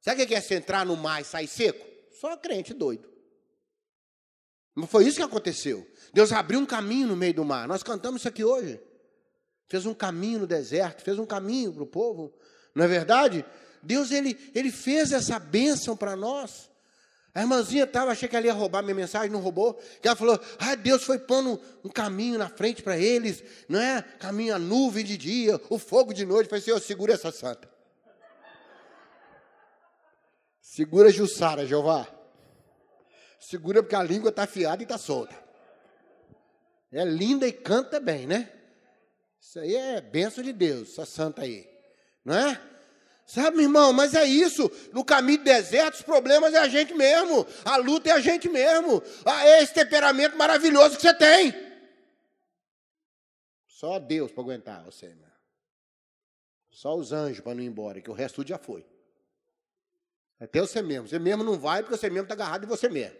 Sabe 0.00 0.22
o 0.22 0.26
que 0.26 0.34
é 0.34 0.40
você 0.40 0.54
entrar 0.54 0.86
no 0.86 0.96
mar 0.96 1.20
e 1.20 1.24
sair 1.24 1.48
seco? 1.48 1.86
Só 2.18 2.34
crente 2.36 2.72
doido. 2.72 3.10
Mas 4.74 4.88
foi 4.88 5.06
isso 5.06 5.18
que 5.18 5.22
aconteceu. 5.22 5.86
Deus 6.14 6.32
abriu 6.32 6.58
um 6.58 6.66
caminho 6.66 7.08
no 7.08 7.16
meio 7.16 7.34
do 7.34 7.44
mar. 7.44 7.68
Nós 7.68 7.82
cantamos 7.82 8.22
isso 8.22 8.28
aqui 8.28 8.42
hoje 8.42 8.80
fez 9.70 9.86
um 9.86 9.94
caminho 9.94 10.40
no 10.40 10.46
deserto, 10.48 11.02
fez 11.02 11.16
um 11.16 11.24
caminho 11.24 11.72
para 11.72 11.84
o 11.84 11.86
povo, 11.86 12.34
não 12.74 12.84
é 12.84 12.88
verdade? 12.88 13.44
Deus 13.80 14.10
ele, 14.10 14.36
ele 14.52 14.70
fez 14.72 15.12
essa 15.12 15.38
bênção 15.38 15.96
para 15.96 16.16
nós. 16.16 16.68
A 17.32 17.42
irmãzinha 17.42 17.84
estava, 17.84 18.10
achei 18.10 18.28
que 18.28 18.34
ela 18.34 18.46
ia 18.46 18.52
roubar 18.52 18.82
minha 18.82 18.96
mensagem, 18.96 19.30
não 19.30 19.38
roubou. 19.38 19.74
Que 20.02 20.08
ela 20.08 20.16
falou: 20.16 20.40
Ah, 20.58 20.74
Deus 20.74 21.04
foi 21.04 21.20
pondo 21.20 21.62
um 21.84 21.88
caminho 21.88 22.36
na 22.36 22.48
frente 22.48 22.82
para 22.82 22.98
eles, 22.98 23.44
não 23.68 23.80
é? 23.80 24.02
Caminho 24.02 24.56
a 24.56 24.58
nuvem 24.58 25.04
de 25.04 25.16
dia, 25.16 25.60
o 25.70 25.78
fogo 25.78 26.12
de 26.12 26.26
noite. 26.26 26.46
Eu 26.46 26.50
falei: 26.50 26.64
Senhor, 26.64 26.80
segura 26.80 27.14
essa 27.14 27.30
santa. 27.30 27.70
Segura 30.60 31.10
Jussara, 31.10 31.64
Jeová. 31.64 32.08
Segura 33.38 33.84
porque 33.84 33.94
a 33.94 34.02
língua 34.02 34.30
está 34.30 34.42
afiada 34.42 34.82
e 34.82 34.84
está 34.84 34.98
solta. 34.98 35.34
É 36.90 37.04
linda 37.04 37.46
e 37.46 37.52
canta 37.52 38.00
bem, 38.00 38.26
né? 38.26 38.50
Isso 39.40 39.58
aí 39.58 39.74
é 39.74 40.00
benção 40.00 40.44
de 40.44 40.52
Deus, 40.52 40.90
essa 40.90 41.06
santa 41.06 41.42
aí. 41.42 41.68
Não 42.24 42.34
é? 42.34 42.60
Sabe, 43.26 43.58
meu 43.58 43.66
irmão, 43.66 43.92
mas 43.92 44.14
é 44.14 44.24
isso. 44.24 44.70
No 44.92 45.04
caminho 45.04 45.38
do 45.38 45.44
deserto, 45.44 45.94
os 45.94 46.02
problemas 46.02 46.52
é 46.52 46.58
a 46.58 46.68
gente 46.68 46.92
mesmo. 46.92 47.46
A 47.64 47.76
luta 47.76 48.10
é 48.10 48.12
a 48.12 48.20
gente 48.20 48.48
mesmo. 48.48 49.00
Ah, 49.24 49.46
é 49.46 49.62
esse 49.62 49.72
temperamento 49.72 50.36
maravilhoso 50.36 50.96
que 50.96 51.02
você 51.02 51.14
tem. 51.14 51.54
Só 53.66 53.98
Deus 53.98 54.32
para 54.32 54.42
aguentar 54.42 54.84
você, 54.84 55.14
meu. 55.14 55.30
Só 56.70 56.96
os 56.96 57.12
anjos 57.12 57.40
para 57.40 57.54
não 57.54 57.62
ir 57.62 57.66
embora, 57.66 58.00
que 58.00 58.10
o 58.10 58.14
resto 58.14 58.36
tudo 58.36 58.48
já 58.48 58.58
foi. 58.58 58.84
Até 60.40 60.60
você 60.60 60.82
mesmo. 60.82 61.06
Você 61.06 61.18
mesmo 61.18 61.44
não 61.44 61.58
vai 61.58 61.82
porque 61.82 61.96
você 61.96 62.10
mesmo 62.10 62.24
está 62.24 62.34
agarrado 62.34 62.64
em 62.64 62.68
você 62.68 62.88
mesmo. 62.88 63.16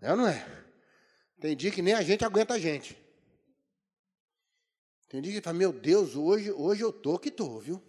É 0.00 0.10
ou 0.10 0.16
não 0.16 0.28
é? 0.28 0.46
Tem 1.40 1.54
dia 1.54 1.70
que 1.70 1.82
nem 1.82 1.92
a 1.92 2.02
gente 2.02 2.24
aguenta 2.24 2.54
a 2.54 2.58
gente. 2.58 3.05
Tem 5.08 5.22
dia 5.22 5.32
que 5.32 5.40
fala, 5.40 5.56
meu 5.56 5.72
Deus, 5.72 6.16
hoje, 6.16 6.50
hoje 6.52 6.82
eu 6.82 6.92
tô 6.92 7.18
que 7.18 7.30
tô, 7.30 7.58
viu? 7.58 7.82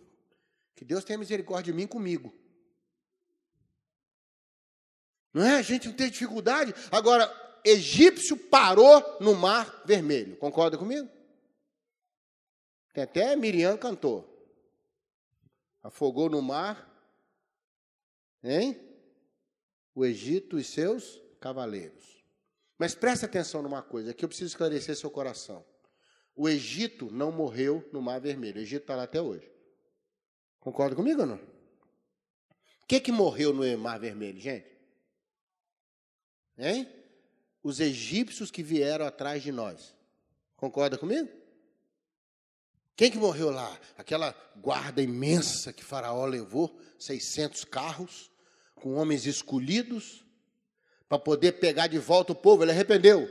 Que 0.76 0.86
Deus 0.86 1.04
tenha 1.04 1.18
misericórdia 1.18 1.74
de 1.74 1.78
mim 1.78 1.88
comigo. 1.88 2.34
Não 5.34 5.44
é? 5.44 5.58
A 5.58 5.62
gente 5.62 5.88
não 5.88 5.96
tem 5.96 6.10
dificuldade. 6.10 6.74
Agora, 6.92 7.32
egípcio 7.64 8.38
parou 8.38 9.02
no 9.20 9.36
mar 9.36 9.84
vermelho. 9.86 10.38
Concorda 10.38 10.78
comigo? 10.78 11.10
Tem 12.94 13.04
até 13.04 13.36
Miriam 13.36 13.78
cantou. 13.78 14.34
Afogou 15.82 16.30
no 16.30 16.42
mar, 16.42 16.88
hein? 18.44 18.80
O 19.96 20.06
Egito 20.06 20.60
e 20.60 20.64
seus 20.64 21.22
cavaleiros. 21.40 22.24
Mas 22.78 22.94
preste 22.94 23.26
atenção 23.26 23.62
numa 23.62 23.82
coisa, 23.82 24.14
que 24.14 24.24
eu 24.24 24.30
preciso 24.30 24.52
esclarecer 24.52 24.96
seu 24.96 25.10
coração. 25.10 25.66
O 26.38 26.48
Egito 26.48 27.12
não 27.12 27.32
morreu 27.32 27.84
no 27.92 28.00
Mar 28.00 28.22
Vermelho. 28.22 28.60
O 28.60 28.62
Egito 28.62 28.84
está 28.84 28.96
lá 28.96 29.04
até 29.04 29.20
hoje. 29.20 29.52
Concorda 30.60 30.96
comigo 30.96 31.22
ou 31.22 31.28
não? 31.28 31.38
O 31.38 32.86
que, 32.88 33.00
que 33.00 33.12
morreu 33.12 33.52
no 33.52 33.78
Mar 33.80 34.00
Vermelho, 34.00 34.40
gente? 34.40 34.68
Hein? 36.56 36.88
Os 37.64 37.80
egípcios 37.80 38.52
que 38.52 38.62
vieram 38.62 39.04
atrás 39.08 39.42
de 39.42 39.52
nós. 39.52 39.96
Concorda 40.56 40.96
comigo? 40.96 41.28
Quem 42.96 43.10
que 43.10 43.18
morreu 43.18 43.50
lá? 43.50 43.80
Aquela 43.98 44.36
guarda 44.58 45.02
imensa 45.02 45.74
que 45.74 45.84
Faraó 45.84 46.26
levou, 46.28 46.80
600 47.00 47.64
carros, 47.64 48.32
com 48.76 48.94
homens 48.94 49.26
escolhidos, 49.26 50.24
para 51.10 51.18
poder 51.18 51.54
pegar 51.54 51.88
de 51.88 51.98
volta 51.98 52.34
o 52.34 52.36
povo. 52.36 52.64
Ele 52.64 52.72
arrependeu. 52.72 53.28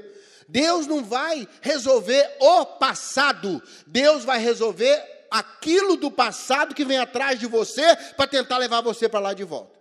Deus 0.48 0.86
não 0.86 1.04
vai 1.04 1.48
resolver 1.60 2.36
o 2.40 2.64
passado, 2.64 3.62
Deus 3.86 4.24
vai 4.24 4.38
resolver 4.38 5.26
aquilo 5.30 5.96
do 5.96 6.10
passado 6.10 6.74
que 6.74 6.84
vem 6.84 6.98
atrás 6.98 7.38
de 7.38 7.46
você 7.46 7.96
para 8.16 8.26
tentar 8.26 8.58
levar 8.58 8.80
você 8.80 9.08
para 9.08 9.20
lá 9.20 9.34
de 9.34 9.44
volta. 9.44 9.76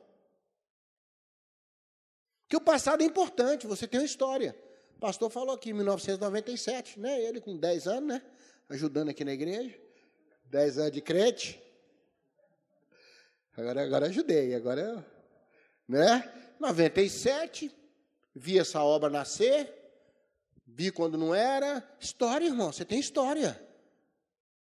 Que 2.47 2.55
o 2.55 2.61
passado 2.61 3.01
é 3.01 3.05
importante, 3.05 3.67
você 3.67 3.87
tem 3.87 3.99
uma 3.99 4.05
história. 4.05 4.55
O 4.95 4.99
pastor 4.99 5.29
falou 5.29 5.55
aqui 5.55 5.71
em 5.71 5.73
1997, 5.73 6.99
né? 6.99 7.21
Ele 7.21 7.41
com 7.41 7.57
10 7.57 7.87
anos, 7.87 8.09
né? 8.09 8.21
Ajudando 8.69 9.09
aqui 9.09 9.25
na 9.25 9.33
igreja. 9.33 9.77
10 10.45 10.77
anos 10.77 10.91
de 10.91 11.01
crente. 11.01 11.61
Agora, 13.57 13.83
agora 13.83 14.05
ajudei, 14.07 14.53
agora, 14.53 15.05
né? 15.87 16.31
97, 16.59 17.71
vi 18.33 18.59
essa 18.59 18.81
obra 18.81 19.09
nascer, 19.09 19.84
vi 20.75 20.91
quando 20.91 21.17
não 21.17 21.33
era. 21.33 21.83
História, 21.99 22.45
irmão, 22.45 22.71
você 22.71 22.83
tem 22.83 22.99
história. 22.99 23.59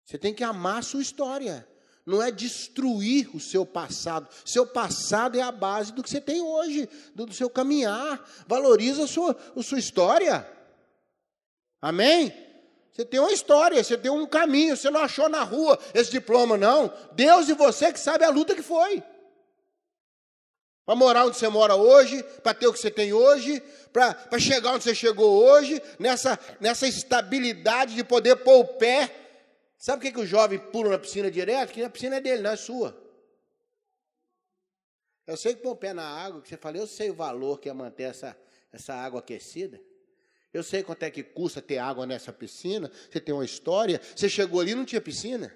Você 0.04 0.16
tem 0.16 0.32
que 0.32 0.44
amar 0.44 0.78
a 0.78 0.82
sua 0.82 1.02
história. 1.02 1.66
Não 2.06 2.22
é 2.22 2.30
destruir 2.30 3.34
o 3.34 3.40
seu 3.40 3.66
passado. 3.66 4.28
Seu 4.44 4.64
passado 4.64 5.36
é 5.36 5.42
a 5.42 5.50
base 5.50 5.92
do 5.92 6.04
que 6.04 6.08
você 6.08 6.20
tem 6.20 6.40
hoje, 6.40 6.88
do, 7.12 7.32
seu 7.34 7.50
caminhar. 7.50 8.24
Valoriza 8.46 9.04
a 9.04 9.08
sua, 9.08 9.36
a 9.56 9.62
sua 9.64 9.80
história. 9.80 10.48
Amém? 11.82 12.32
Você 12.92 13.04
tem 13.04 13.18
uma 13.18 13.32
história, 13.32 13.82
você 13.82 13.98
tem 13.98 14.10
um 14.10 14.26
caminho, 14.26 14.76
você 14.76 14.88
não 14.88 15.00
achou 15.00 15.28
na 15.28 15.42
rua 15.42 15.78
esse 15.92 16.12
diploma, 16.12 16.56
não. 16.56 16.90
Deus 17.12 17.48
e 17.48 17.52
você 17.52 17.92
que 17.92 17.98
sabe 17.98 18.24
a 18.24 18.30
luta 18.30 18.54
que 18.54 18.62
foi 18.62 19.02
para 20.86 20.94
morar 20.94 21.26
onde 21.26 21.36
você 21.36 21.48
mora 21.48 21.74
hoje, 21.74 22.22
para 22.44 22.54
ter 22.54 22.68
o 22.68 22.72
que 22.72 22.78
você 22.78 22.92
tem 22.92 23.12
hoje, 23.12 23.60
para 23.92 24.38
chegar 24.38 24.72
onde 24.72 24.84
você 24.84 24.94
chegou 24.94 25.44
hoje, 25.44 25.82
nessa, 25.98 26.38
nessa 26.60 26.86
estabilidade 26.86 27.96
de 27.96 28.04
poder 28.04 28.36
pôr 28.36 28.60
o 28.60 28.64
pé. 28.64 29.12
Sabe 29.76 29.98
por 29.98 30.06
que, 30.06 30.12
que 30.12 30.20
o 30.20 30.26
jovem 30.26 30.60
pula 30.60 30.90
na 30.90 30.98
piscina 30.98 31.28
direto? 31.28 31.72
Que 31.72 31.82
a 31.82 31.90
piscina 31.90 32.16
é 32.16 32.20
dele, 32.20 32.40
não 32.40 32.52
é 32.52 32.56
sua. 32.56 32.96
Eu 35.26 35.36
sei 35.36 35.56
que 35.56 35.62
pôr 35.62 35.72
o 35.72 35.76
pé 35.76 35.92
na 35.92 36.06
água, 36.06 36.40
que 36.40 36.48
você 36.48 36.56
fala, 36.56 36.76
eu 36.76 36.86
sei 36.86 37.10
o 37.10 37.14
valor 37.14 37.58
que 37.58 37.68
é 37.68 37.72
manter 37.72 38.04
essa, 38.04 38.36
essa 38.72 38.94
água 38.94 39.18
aquecida. 39.18 39.80
Eu 40.52 40.62
sei 40.62 40.84
quanto 40.84 41.02
é 41.02 41.10
que 41.10 41.24
custa 41.24 41.60
ter 41.60 41.78
água 41.78 42.06
nessa 42.06 42.32
piscina. 42.32 42.90
Você 43.10 43.20
tem 43.20 43.34
uma 43.34 43.44
história. 43.44 44.00
Você 44.14 44.28
chegou 44.28 44.60
ali 44.60 44.70
e 44.70 44.74
não 44.76 44.84
tinha 44.84 45.00
piscina. 45.00 45.52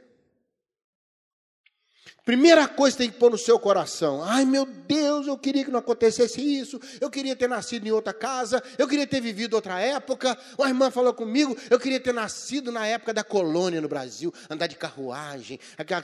Primeira 2.24 2.68
coisa 2.68 2.96
que 2.96 3.02
tem 3.02 3.10
que 3.10 3.18
pôr 3.18 3.30
no 3.30 3.38
seu 3.38 3.58
coração: 3.58 4.22
ai 4.22 4.44
meu 4.44 4.66
Deus, 4.66 5.26
eu 5.26 5.38
queria 5.38 5.64
que 5.64 5.70
não 5.70 5.80
acontecesse 5.80 6.40
isso, 6.40 6.80
eu 7.00 7.10
queria 7.10 7.34
ter 7.34 7.48
nascido 7.48 7.86
em 7.86 7.90
outra 7.90 8.12
casa, 8.12 8.62
eu 8.78 8.86
queria 8.86 9.06
ter 9.06 9.20
vivido 9.20 9.54
outra 9.54 9.80
época. 9.80 10.36
Uma 10.58 10.68
irmã 10.68 10.90
falou 10.90 11.14
comigo: 11.14 11.56
eu 11.68 11.78
queria 11.80 11.98
ter 11.98 12.12
nascido 12.12 12.70
na 12.70 12.86
época 12.86 13.14
da 13.14 13.24
colônia 13.24 13.80
no 13.80 13.88
Brasil, 13.88 14.32
andar 14.48 14.66
de 14.66 14.76
carruagem. 14.76 15.58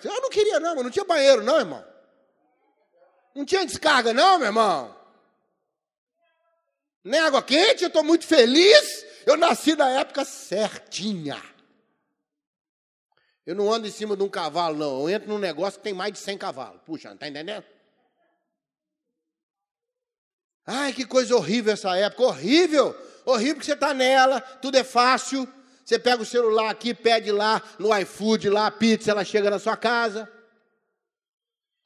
Eu 0.04 0.22
não 0.22 0.30
queria, 0.30 0.58
não, 0.58 0.74
não 0.76 0.90
tinha 0.90 1.04
banheiro, 1.04 1.42
não, 1.42 1.58
irmão. 1.58 1.84
Não 3.34 3.44
tinha 3.44 3.66
descarga, 3.66 4.14
não, 4.14 4.38
meu 4.38 4.48
irmão. 4.48 4.96
Nem 7.04 7.20
água 7.20 7.42
quente, 7.42 7.84
eu 7.84 7.88
estou 7.88 8.02
muito 8.02 8.26
feliz. 8.26 9.04
Eu 9.26 9.36
nasci 9.36 9.76
na 9.76 9.90
época 9.90 10.24
certinha. 10.24 11.40
Eu 13.46 13.54
não 13.54 13.72
ando 13.72 13.86
em 13.86 13.90
cima 13.92 14.16
de 14.16 14.24
um 14.24 14.28
cavalo, 14.28 14.76
não. 14.76 15.02
Eu 15.02 15.08
entro 15.08 15.28
num 15.28 15.38
negócio 15.38 15.78
que 15.78 15.84
tem 15.84 15.94
mais 15.94 16.12
de 16.12 16.18
100 16.18 16.36
cavalos. 16.36 16.80
Puxa, 16.84 17.08
não 17.08 17.14
está 17.14 17.28
entendendo? 17.28 17.64
Ai, 20.66 20.92
que 20.92 21.06
coisa 21.06 21.36
horrível 21.36 21.72
essa 21.72 21.96
época, 21.96 22.24
horrível, 22.24 22.92
horrível 23.24 23.60
que 23.60 23.64
você 23.64 23.74
está 23.74 23.94
nela, 23.94 24.40
tudo 24.40 24.76
é 24.76 24.82
fácil. 24.82 25.48
Você 25.84 25.96
pega 25.96 26.20
o 26.20 26.26
celular 26.26 26.68
aqui, 26.68 26.92
pede 26.92 27.30
lá 27.30 27.62
no 27.78 27.96
iFood, 27.96 28.50
lá 28.50 28.66
a 28.66 28.70
pizza, 28.72 29.12
ela 29.12 29.24
chega 29.24 29.48
na 29.48 29.60
sua 29.60 29.76
casa. 29.76 30.28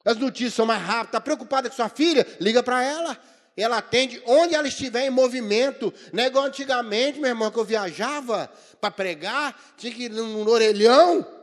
As 0.03 0.17
notícias 0.17 0.55
são 0.55 0.65
mais 0.65 0.81
rápidas. 0.81 1.09
Está 1.09 1.21
preocupada 1.21 1.69
com 1.69 1.75
sua 1.75 1.89
filha? 1.89 2.25
Liga 2.39 2.63
para 2.63 2.83
ela. 2.83 3.15
Ela 3.55 3.77
atende 3.77 4.19
onde 4.25 4.55
ela 4.55 4.67
estiver 4.67 5.05
em 5.05 5.11
movimento. 5.11 5.93
Não 6.11 6.23
é 6.23 6.25
igual 6.25 6.45
antigamente, 6.45 7.19
meu 7.19 7.29
irmão, 7.29 7.51
que 7.51 7.59
eu 7.59 7.63
viajava 7.63 8.51
para 8.79 8.89
pregar, 8.89 9.55
tinha 9.77 9.93
que 9.93 10.05
ir 10.05 10.09
no 10.09 10.49
orelhão. 10.49 11.40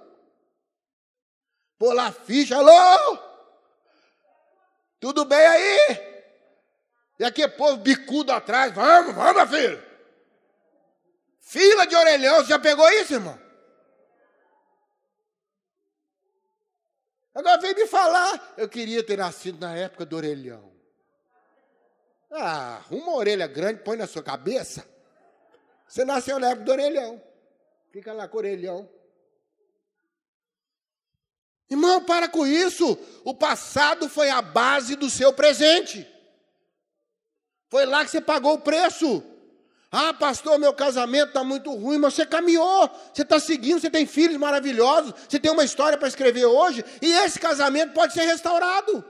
Pôr 1.78 1.94
lá 1.94 2.10
ficha, 2.10 2.56
alô? 2.56 3.18
Tudo 4.98 5.24
bem 5.24 5.38
aí? 5.38 6.08
E 7.20 7.24
aqui 7.24 7.42
é 7.42 7.48
povo 7.48 7.76
bicudo 7.76 8.32
atrás. 8.32 8.72
Vamos, 8.74 9.14
vamos, 9.14 9.50
filho. 9.50 9.82
Fila 11.40 11.86
de 11.86 11.96
orelhão, 11.96 12.36
você 12.36 12.48
já 12.48 12.58
pegou 12.58 12.88
isso, 12.90 13.14
irmão? 13.14 13.38
Agora 17.34 17.60
vem 17.60 17.74
me 17.74 17.86
falar, 17.86 18.54
eu 18.56 18.68
queria 18.68 19.02
ter 19.04 19.16
nascido 19.16 19.60
na 19.60 19.74
época 19.74 20.04
do 20.04 20.16
orelhão. 20.16 20.72
Ah, 22.30 22.82
uma 22.90 23.14
orelha 23.14 23.46
grande, 23.46 23.82
põe 23.82 23.96
na 23.96 24.06
sua 24.06 24.22
cabeça. 24.22 24.84
Você 25.86 26.04
nasceu 26.04 26.38
na 26.38 26.50
época 26.50 26.64
do 26.64 26.72
orelhão. 26.72 27.22
Fica 27.92 28.12
lá 28.12 28.26
com 28.26 28.36
o 28.36 28.40
orelhão. 28.40 28.90
Irmão, 31.70 32.02
para 32.02 32.28
com 32.28 32.46
isso. 32.46 32.98
O 33.24 33.34
passado 33.34 34.08
foi 34.08 34.30
a 34.30 34.40
base 34.40 34.96
do 34.96 35.10
seu 35.10 35.32
presente. 35.32 36.06
Foi 37.68 37.84
lá 37.84 38.04
que 38.04 38.10
você 38.10 38.20
pagou 38.20 38.54
o 38.54 38.60
preço. 38.60 39.22
Ah, 39.90 40.12
pastor, 40.12 40.58
meu 40.58 40.74
casamento 40.74 41.28
está 41.28 41.42
muito 41.42 41.72
ruim, 41.74 41.98
mas 41.98 42.14
você 42.14 42.26
caminhou, 42.26 42.90
você 43.12 43.22
está 43.22 43.40
seguindo, 43.40 43.80
você 43.80 43.88
tem 43.88 44.04
filhos 44.04 44.36
maravilhosos, 44.36 45.14
você 45.26 45.40
tem 45.40 45.50
uma 45.50 45.64
história 45.64 45.96
para 45.96 46.08
escrever 46.08 46.44
hoje, 46.44 46.84
e 47.00 47.10
esse 47.10 47.38
casamento 47.38 47.94
pode 47.94 48.12
ser 48.12 48.24
restaurado. 48.24 49.02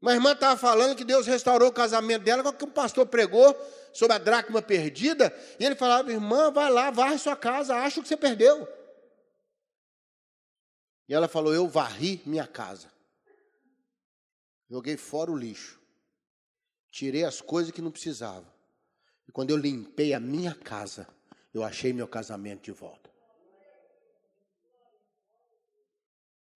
Uma 0.00 0.12
irmã 0.12 0.32
estava 0.32 0.56
falando 0.56 0.94
que 0.94 1.04
Deus 1.04 1.26
restaurou 1.26 1.68
o 1.68 1.72
casamento 1.72 2.22
dela, 2.22 2.52
que 2.52 2.64
um 2.64 2.70
pastor 2.70 3.06
pregou 3.06 3.56
sobre 3.92 4.14
a 4.14 4.18
dracma 4.18 4.62
perdida, 4.62 5.36
e 5.58 5.64
ele 5.64 5.74
falava, 5.74 6.12
irmã, 6.12 6.52
vai 6.52 6.70
lá, 6.70 6.92
varre 6.92 7.18
sua 7.18 7.34
casa, 7.34 7.74
acha 7.74 7.98
o 7.98 8.02
que 8.04 8.08
você 8.08 8.16
perdeu. 8.16 8.68
E 11.08 11.14
ela 11.14 11.28
falou, 11.28 11.52
eu 11.52 11.68
varri 11.68 12.22
minha 12.24 12.46
casa. 12.46 12.90
Joguei 14.70 14.96
fora 14.96 15.30
o 15.30 15.36
lixo. 15.36 15.80
Tirei 16.90 17.24
as 17.24 17.40
coisas 17.40 17.72
que 17.72 17.82
não 17.82 17.90
precisava. 17.90 18.52
E 19.28 19.32
quando 19.32 19.50
eu 19.50 19.56
limpei 19.56 20.14
a 20.14 20.20
minha 20.20 20.54
casa, 20.54 21.06
eu 21.52 21.62
achei 21.62 21.92
meu 21.92 22.08
casamento 22.08 22.62
de 22.62 22.72
volta. 22.72 23.10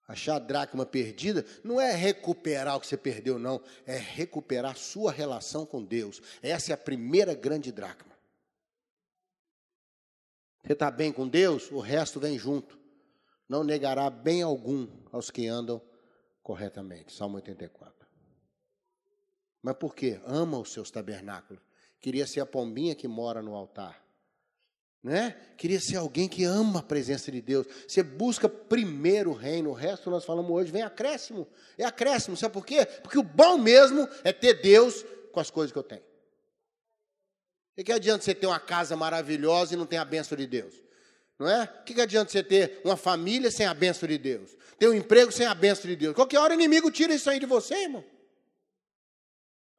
Achar 0.07 0.35
a 0.35 0.39
dracma 0.39 0.85
perdida 0.85 1.45
não 1.63 1.81
é 1.81 1.91
recuperar 1.91 2.77
o 2.77 2.79
que 2.79 2.87
você 2.87 2.95
perdeu, 2.95 3.37
não. 3.37 3.61
É 3.85 3.97
recuperar 3.97 4.77
sua 4.77 5.11
relação 5.11 5.65
com 5.65 5.83
Deus. 5.83 6.21
Essa 6.41 6.71
é 6.71 6.73
a 6.73 6.77
primeira 6.77 7.35
grande 7.35 7.71
dracma. 7.73 8.15
Você 10.63 10.73
está 10.73 10.89
bem 10.89 11.11
com 11.11 11.27
Deus, 11.27 11.71
o 11.71 11.79
resto 11.79 12.19
vem 12.19 12.39
junto. 12.39 12.79
Não 13.47 13.63
negará 13.63 14.09
bem 14.09 14.41
algum 14.41 14.87
aos 15.11 15.31
que 15.31 15.47
andam 15.47 15.81
corretamente. 16.43 17.13
Salmo 17.13 17.37
84. 17.37 18.07
Mas 19.61 19.75
por 19.75 19.95
quê? 19.95 20.19
Ama 20.25 20.59
os 20.59 20.71
seus 20.71 20.91
tabernáculos. 20.91 21.61
Queria 21.99 22.27
ser 22.27 22.41
a 22.41 22.45
pombinha 22.45 22.95
que 22.95 23.07
mora 23.07 23.41
no 23.41 23.55
altar. 23.55 24.05
Né? 25.03 25.31
Queria 25.57 25.79
ser 25.79 25.97
alguém 25.97 26.27
que 26.27 26.43
ama 26.43 26.79
a 26.79 26.83
presença 26.83 27.31
de 27.31 27.41
Deus. 27.41 27.65
Você 27.87 28.03
busca 28.03 28.49
primeiro 28.49 29.31
o 29.31 29.33
reino, 29.33 29.69
o 29.69 29.73
resto 29.73 30.09
nós 30.09 30.25
falamos 30.25 30.51
hoje, 30.51 30.71
vem 30.71 30.81
acréscimo. 30.81 31.47
É 31.77 31.85
acréscimo, 31.85 32.35
sabe 32.35 32.53
por 32.53 32.65
quê? 32.65 32.85
Porque 32.85 33.17
o 33.17 33.23
bom 33.23 33.57
mesmo 33.57 34.07
é 34.23 34.33
ter 34.33 34.61
Deus 34.61 35.05
com 35.31 35.39
as 35.39 35.49
coisas 35.49 35.71
que 35.71 35.77
eu 35.77 35.83
tenho. 35.83 36.03
O 37.77 37.83
que 37.83 37.91
adianta 37.91 38.23
você 38.23 38.33
ter 38.33 38.47
uma 38.47 38.59
casa 38.59 38.95
maravilhosa 38.95 39.73
e 39.73 39.77
não 39.77 39.85
ter 39.85 39.97
a 39.97 40.05
bênção 40.05 40.35
de 40.37 40.47
Deus? 40.47 40.86
Não 41.39 41.47
é? 41.47 41.63
O 41.63 41.83
que 41.83 42.01
adianta 42.01 42.31
você 42.31 42.41
ter 42.41 42.81
uma 42.83 42.97
família 42.97 43.51
sem 43.51 43.65
a 43.65 43.73
bênção 43.73 44.07
de 44.07 44.17
Deus? 44.17 44.55
Ter 44.79 44.87
um 44.87 44.93
emprego 44.93 45.31
sem 45.31 45.45
a 45.45 45.53
bênção 45.53 45.85
de 45.85 45.95
Deus? 45.95 46.15
Qualquer 46.15 46.39
hora 46.39 46.53
o 46.53 46.55
inimigo 46.55 46.89
tira 46.89 47.13
isso 47.13 47.29
aí 47.29 47.39
de 47.39 47.45
você, 47.45 47.75
irmão. 47.75 48.03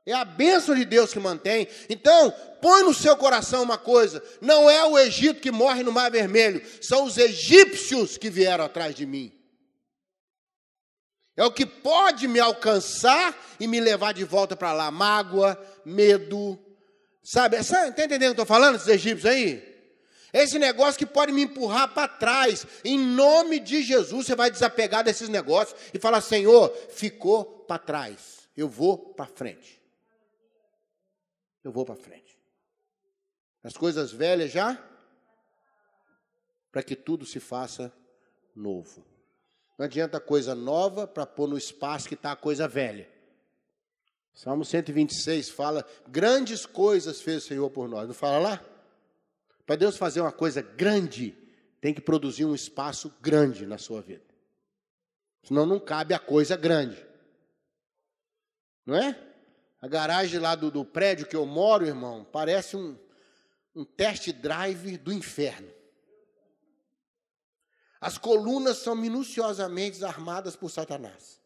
É 0.06 0.14
a 0.14 0.24
bênção 0.24 0.74
de 0.74 0.84
Deus 0.84 1.12
que 1.12 1.18
mantém. 1.18 1.68
Então, 1.88 2.32
põe 2.62 2.82
no 2.82 2.94
seu 2.94 3.16
coração 3.16 3.62
uma 3.62 3.76
coisa: 3.76 4.22
não 4.40 4.70
é 4.70 4.84
o 4.84 4.98
Egito 4.98 5.40
que 5.40 5.50
morre 5.50 5.82
no 5.82 5.92
Mar 5.92 6.10
Vermelho, 6.10 6.62
são 6.80 7.04
os 7.04 7.18
egípcios 7.18 8.16
que 8.16 8.30
vieram 8.30 8.64
atrás 8.64 8.94
de 8.94 9.04
mim. 9.04 9.34
É 11.36 11.44
o 11.44 11.52
que 11.52 11.66
pode 11.66 12.26
me 12.26 12.40
alcançar 12.40 13.36
e 13.60 13.66
me 13.68 13.78
levar 13.80 14.12
de 14.12 14.24
volta 14.24 14.56
para 14.56 14.72
lá. 14.72 14.90
Mágoa, 14.90 15.60
medo. 15.84 16.58
Sabe? 17.22 17.58
Está 17.58 17.86
entendendo 17.86 18.14
o 18.14 18.18
que 18.18 18.40
eu 18.40 18.42
estou 18.42 18.46
falando, 18.46 18.76
esses 18.76 18.88
egípcios 18.88 19.26
aí? 19.26 19.77
Esse 20.32 20.58
negócio 20.58 20.98
que 20.98 21.06
pode 21.06 21.32
me 21.32 21.42
empurrar 21.42 21.92
para 21.94 22.08
trás. 22.08 22.66
Em 22.84 22.98
nome 22.98 23.58
de 23.58 23.82
Jesus, 23.82 24.26
você 24.26 24.34
vai 24.34 24.50
desapegar 24.50 25.02
desses 25.02 25.28
negócios 25.28 25.78
e 25.92 25.98
falar: 25.98 26.20
Senhor, 26.20 26.70
ficou 26.90 27.44
para 27.44 27.78
trás. 27.78 28.48
Eu 28.56 28.68
vou 28.68 28.98
para 29.14 29.26
frente 29.26 29.78
eu 31.68 31.72
vou 31.72 31.84
para 31.84 31.96
frente. 31.96 32.38
As 33.62 33.74
coisas 33.74 34.10
velhas 34.10 34.50
já, 34.50 34.82
para 36.72 36.82
que 36.82 36.96
tudo 36.96 37.26
se 37.26 37.38
faça 37.38 37.92
novo. 38.54 39.04
Não 39.76 39.84
adianta 39.84 40.18
coisa 40.18 40.54
nova 40.54 41.06
para 41.06 41.26
pôr 41.26 41.48
no 41.48 41.58
espaço 41.58 42.08
que 42.08 42.14
está 42.14 42.32
a 42.32 42.36
coisa 42.36 42.66
velha. 42.66 43.08
Salmo 44.32 44.64
126 44.64 45.50
fala: 45.50 45.84
grandes 46.06 46.64
coisas 46.64 47.20
fez 47.20 47.44
o 47.44 47.46
Senhor 47.46 47.70
por 47.70 47.88
nós. 47.88 48.06
Não 48.06 48.14
fala 48.14 48.38
lá? 48.38 48.64
Para 49.68 49.76
Deus 49.76 49.98
fazer 49.98 50.22
uma 50.22 50.32
coisa 50.32 50.62
grande, 50.62 51.36
tem 51.78 51.92
que 51.92 52.00
produzir 52.00 52.46
um 52.46 52.54
espaço 52.54 53.14
grande 53.20 53.66
na 53.66 53.76
sua 53.76 54.00
vida. 54.00 54.24
Senão 55.42 55.66
não 55.66 55.78
cabe 55.78 56.14
a 56.14 56.18
coisa 56.18 56.56
grande. 56.56 57.06
Não 58.86 58.96
é? 58.96 59.14
A 59.78 59.86
garagem 59.86 60.40
lá 60.40 60.54
do, 60.54 60.70
do 60.70 60.86
prédio 60.86 61.26
que 61.26 61.36
eu 61.36 61.44
moro, 61.44 61.84
irmão, 61.84 62.24
parece 62.32 62.78
um, 62.78 62.98
um 63.74 63.84
test 63.84 64.32
drive 64.32 64.96
do 64.96 65.12
inferno. 65.12 65.70
As 68.00 68.16
colunas 68.16 68.78
são 68.78 68.96
minuciosamente 68.96 70.02
armadas 70.02 70.56
por 70.56 70.70
Satanás. 70.70 71.37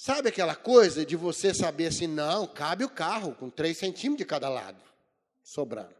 Sabe 0.00 0.28
aquela 0.28 0.54
coisa 0.54 1.04
de 1.04 1.16
você 1.16 1.52
saber 1.52 1.88
assim, 1.88 2.06
não, 2.06 2.46
cabe 2.46 2.84
o 2.84 2.88
carro 2.88 3.34
com 3.34 3.50
3 3.50 3.76
centímetros 3.76 4.18
de 4.18 4.24
cada 4.24 4.48
lado, 4.48 4.80
sobrando. 5.42 5.92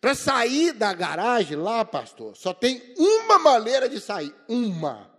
Para 0.00 0.12
sair 0.12 0.72
da 0.72 0.92
garagem 0.92 1.56
lá, 1.56 1.84
pastor, 1.84 2.36
só 2.36 2.52
tem 2.52 2.92
uma 2.98 3.38
maneira 3.38 3.88
de 3.88 4.00
sair. 4.00 4.34
Uma 4.48 5.12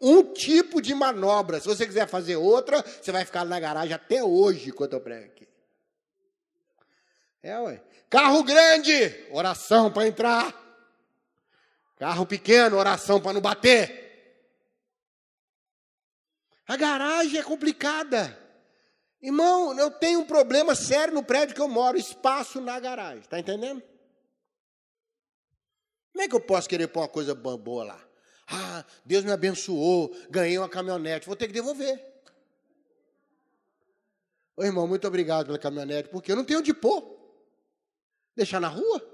um 0.00 0.24
tipo 0.24 0.82
de 0.82 0.92
manobra. 0.92 1.60
Se 1.60 1.68
você 1.68 1.86
quiser 1.86 2.08
fazer 2.08 2.34
outra, 2.34 2.82
você 2.82 3.12
vai 3.12 3.24
ficar 3.24 3.44
na 3.44 3.60
garagem 3.60 3.94
até 3.94 4.24
hoje, 4.24 4.70
enquanto 4.70 4.94
eu 4.94 5.00
prego 5.00 5.26
aqui. 5.26 5.48
É, 7.44 7.56
ué. 7.60 7.80
Carro 8.10 8.42
grande, 8.42 9.24
oração 9.30 9.88
para 9.92 10.08
entrar. 10.08 10.52
Carro 11.96 12.26
pequeno, 12.26 12.76
oração 12.76 13.20
para 13.20 13.34
não 13.34 13.40
bater. 13.40 14.01
A 16.72 16.76
garagem 16.76 17.38
é 17.38 17.42
complicada. 17.42 18.34
Irmão, 19.20 19.78
eu 19.78 19.90
tenho 19.90 20.20
um 20.20 20.24
problema 20.24 20.74
sério 20.74 21.12
no 21.12 21.22
prédio 21.22 21.54
que 21.54 21.60
eu 21.60 21.68
moro, 21.68 21.98
espaço 21.98 22.62
na 22.62 22.80
garagem. 22.80 23.20
Está 23.20 23.38
entendendo? 23.38 23.82
Como 26.12 26.24
é 26.24 26.26
que 26.26 26.34
eu 26.34 26.40
posso 26.40 26.66
querer 26.66 26.88
pôr 26.88 27.00
uma 27.00 27.08
coisa 27.08 27.34
boa 27.34 27.84
lá? 27.84 28.08
Ah, 28.48 28.86
Deus 29.04 29.22
me 29.22 29.30
abençoou, 29.30 30.16
ganhei 30.30 30.56
uma 30.56 30.66
caminhonete, 30.66 31.26
vou 31.26 31.36
ter 31.36 31.46
que 31.46 31.52
devolver. 31.52 32.02
Ô 34.56 34.64
irmão, 34.64 34.88
muito 34.88 35.06
obrigado 35.06 35.48
pela 35.48 35.58
caminhonete, 35.58 36.08
porque 36.08 36.32
eu 36.32 36.36
não 36.36 36.44
tenho 36.44 36.60
onde 36.60 36.72
pôr. 36.72 37.20
Deixar 38.34 38.60
na 38.60 38.68
rua. 38.68 39.11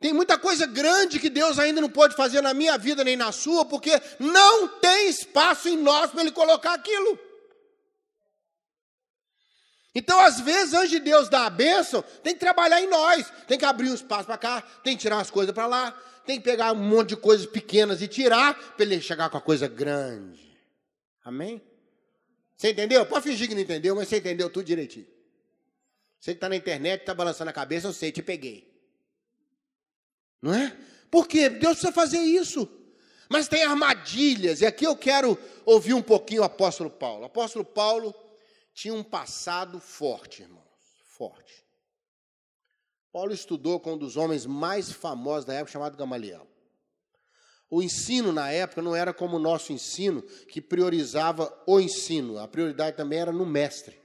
Tem 0.00 0.14
muita 0.14 0.38
coisa 0.38 0.66
grande 0.66 1.20
que 1.20 1.28
Deus 1.28 1.58
ainda 1.58 1.78
não 1.78 1.90
pode 1.90 2.16
fazer 2.16 2.40
na 2.40 2.54
minha 2.54 2.78
vida 2.78 3.04
nem 3.04 3.16
na 3.16 3.30
sua, 3.32 3.66
porque 3.66 4.00
não 4.18 4.66
tem 4.66 5.10
espaço 5.10 5.68
em 5.68 5.76
nós 5.76 6.10
para 6.10 6.22
Ele 6.22 6.32
colocar 6.32 6.72
aquilo. 6.72 7.18
Então, 9.94 10.18
às 10.20 10.40
vezes, 10.40 10.72
antes 10.72 10.90
de 10.90 11.00
Deus 11.00 11.28
dar 11.28 11.44
a 11.44 11.50
bênção, 11.50 12.02
tem 12.22 12.32
que 12.32 12.40
trabalhar 12.40 12.80
em 12.80 12.88
nós. 12.88 13.30
Tem 13.46 13.58
que 13.58 13.64
abrir 13.64 13.90
um 13.90 13.94
espaço 13.94 14.24
para 14.24 14.38
cá, 14.38 14.62
tem 14.82 14.96
que 14.96 15.02
tirar 15.02 15.18
as 15.18 15.30
coisas 15.30 15.54
para 15.54 15.66
lá, 15.66 15.90
tem 16.24 16.38
que 16.38 16.44
pegar 16.44 16.72
um 16.72 16.76
monte 16.76 17.10
de 17.10 17.16
coisas 17.16 17.44
pequenas 17.44 18.00
e 18.00 18.08
tirar, 18.08 18.54
para 18.54 18.84
ele 18.86 19.02
chegar 19.02 19.28
com 19.28 19.36
a 19.36 19.40
coisa 19.40 19.68
grande. 19.68 20.58
Amém? 21.22 21.60
Você 22.56 22.70
entendeu? 22.70 23.04
Pode 23.04 23.24
fingir 23.24 23.48
que 23.48 23.54
não 23.54 23.60
entendeu, 23.60 23.94
mas 23.94 24.08
você 24.08 24.16
entendeu 24.16 24.48
tudo 24.48 24.64
direitinho. 24.64 25.06
Você 26.18 26.32
que 26.32 26.36
está 26.38 26.48
na 26.48 26.56
internet, 26.56 27.00
está 27.00 27.12
balançando 27.12 27.50
a 27.50 27.52
cabeça, 27.52 27.88
eu 27.88 27.92
sei, 27.92 28.12
te 28.12 28.22
peguei. 28.22 28.69
Não 30.40 30.54
é? 30.54 30.76
Por 31.10 31.26
quê? 31.26 31.48
Deus 31.48 31.74
precisa 31.74 31.92
fazer 31.92 32.18
isso. 32.18 32.68
Mas 33.28 33.46
tem 33.46 33.62
armadilhas, 33.62 34.60
e 34.60 34.66
aqui 34.66 34.84
eu 34.84 34.96
quero 34.96 35.38
ouvir 35.64 35.94
um 35.94 36.02
pouquinho 36.02 36.42
o 36.42 36.44
apóstolo 36.44 36.90
Paulo. 36.90 37.22
O 37.22 37.26
apóstolo 37.26 37.64
Paulo 37.64 38.14
tinha 38.74 38.92
um 38.92 39.04
passado 39.04 39.78
forte, 39.78 40.42
irmãos, 40.42 40.64
forte. 41.16 41.64
Paulo 43.12 43.32
estudou 43.32 43.78
com 43.78 43.94
um 43.94 43.98
dos 43.98 44.16
homens 44.16 44.46
mais 44.46 44.90
famosos 44.90 45.44
da 45.44 45.54
época, 45.54 45.72
chamado 45.72 45.96
Gamaliel. 45.96 46.46
O 47.68 47.82
ensino 47.82 48.32
na 48.32 48.50
época 48.50 48.82
não 48.82 48.96
era 48.96 49.14
como 49.14 49.36
o 49.36 49.40
nosso 49.40 49.72
ensino, 49.72 50.22
que 50.22 50.60
priorizava 50.60 51.56
o 51.66 51.78
ensino, 51.78 52.38
a 52.38 52.48
prioridade 52.48 52.96
também 52.96 53.20
era 53.20 53.30
no 53.30 53.46
mestre. 53.46 54.00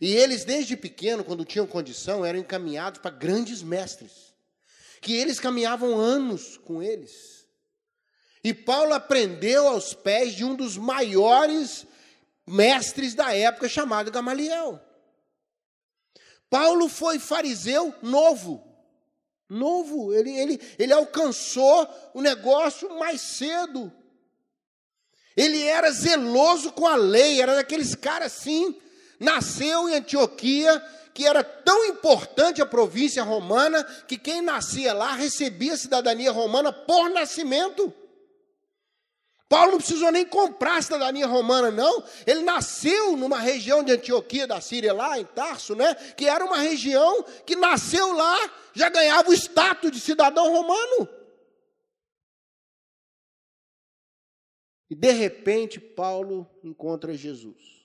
E 0.00 0.12
eles, 0.16 0.44
desde 0.44 0.76
pequeno, 0.76 1.22
quando 1.22 1.44
tinham 1.44 1.66
condição, 1.66 2.24
eram 2.24 2.40
encaminhados 2.40 3.00
para 3.00 3.10
grandes 3.10 3.62
mestres, 3.62 4.29
que 5.00 5.14
eles 5.16 5.40
caminhavam 5.40 5.98
anos 5.98 6.58
com 6.58 6.82
eles. 6.82 7.46
E 8.42 8.54
Paulo 8.54 8.94
aprendeu 8.94 9.68
aos 9.68 9.94
pés 9.94 10.34
de 10.34 10.44
um 10.44 10.54
dos 10.54 10.76
maiores 10.76 11.86
mestres 12.46 13.14
da 13.14 13.34
época, 13.34 13.68
chamado 13.68 14.10
Gamaliel. 14.10 14.80
Paulo 16.48 16.88
foi 16.88 17.18
fariseu 17.18 17.94
novo. 18.02 18.66
Novo, 19.48 20.14
ele, 20.14 20.30
ele, 20.30 20.60
ele 20.78 20.92
alcançou 20.92 21.88
o 22.14 22.22
negócio 22.22 22.98
mais 22.98 23.20
cedo. 23.20 23.92
Ele 25.36 25.62
era 25.62 25.90
zeloso 25.90 26.72
com 26.72 26.86
a 26.86 26.96
lei, 26.96 27.40
era 27.40 27.54
daqueles 27.54 27.94
caras 27.94 28.32
assim. 28.32 28.80
Nasceu 29.18 29.88
em 29.88 29.96
Antioquia, 29.96 30.82
que 31.12 31.26
era 31.26 31.42
tão 31.42 31.86
importante 31.86 32.62
a 32.62 32.66
província 32.66 33.22
romana, 33.22 33.82
que 34.06 34.16
quem 34.16 34.40
nascia 34.40 34.92
lá 34.92 35.14
recebia 35.14 35.76
cidadania 35.76 36.30
romana 36.30 36.72
por 36.72 37.10
nascimento. 37.10 37.92
Paulo 39.48 39.72
não 39.72 39.78
precisou 39.78 40.12
nem 40.12 40.24
comprar 40.24 40.76
a 40.76 40.82
cidadania 40.82 41.26
romana, 41.26 41.72
não. 41.72 42.04
Ele 42.24 42.42
nasceu 42.42 43.16
numa 43.16 43.40
região 43.40 43.82
de 43.82 43.90
Antioquia 43.90 44.46
da 44.46 44.60
Síria, 44.60 44.92
lá 44.92 45.18
em 45.18 45.24
Tarso, 45.24 45.74
né? 45.74 45.92
Que 46.16 46.28
era 46.28 46.44
uma 46.44 46.58
região 46.58 47.24
que 47.44 47.56
nasceu 47.56 48.12
lá, 48.12 48.50
já 48.72 48.88
ganhava 48.88 49.28
o 49.28 49.34
status 49.34 49.90
de 49.90 49.98
cidadão 49.98 50.48
romano. 50.52 51.08
E 54.88 54.94
de 54.94 55.10
repente, 55.10 55.80
Paulo 55.80 56.48
encontra 56.62 57.12
Jesus. 57.16 57.79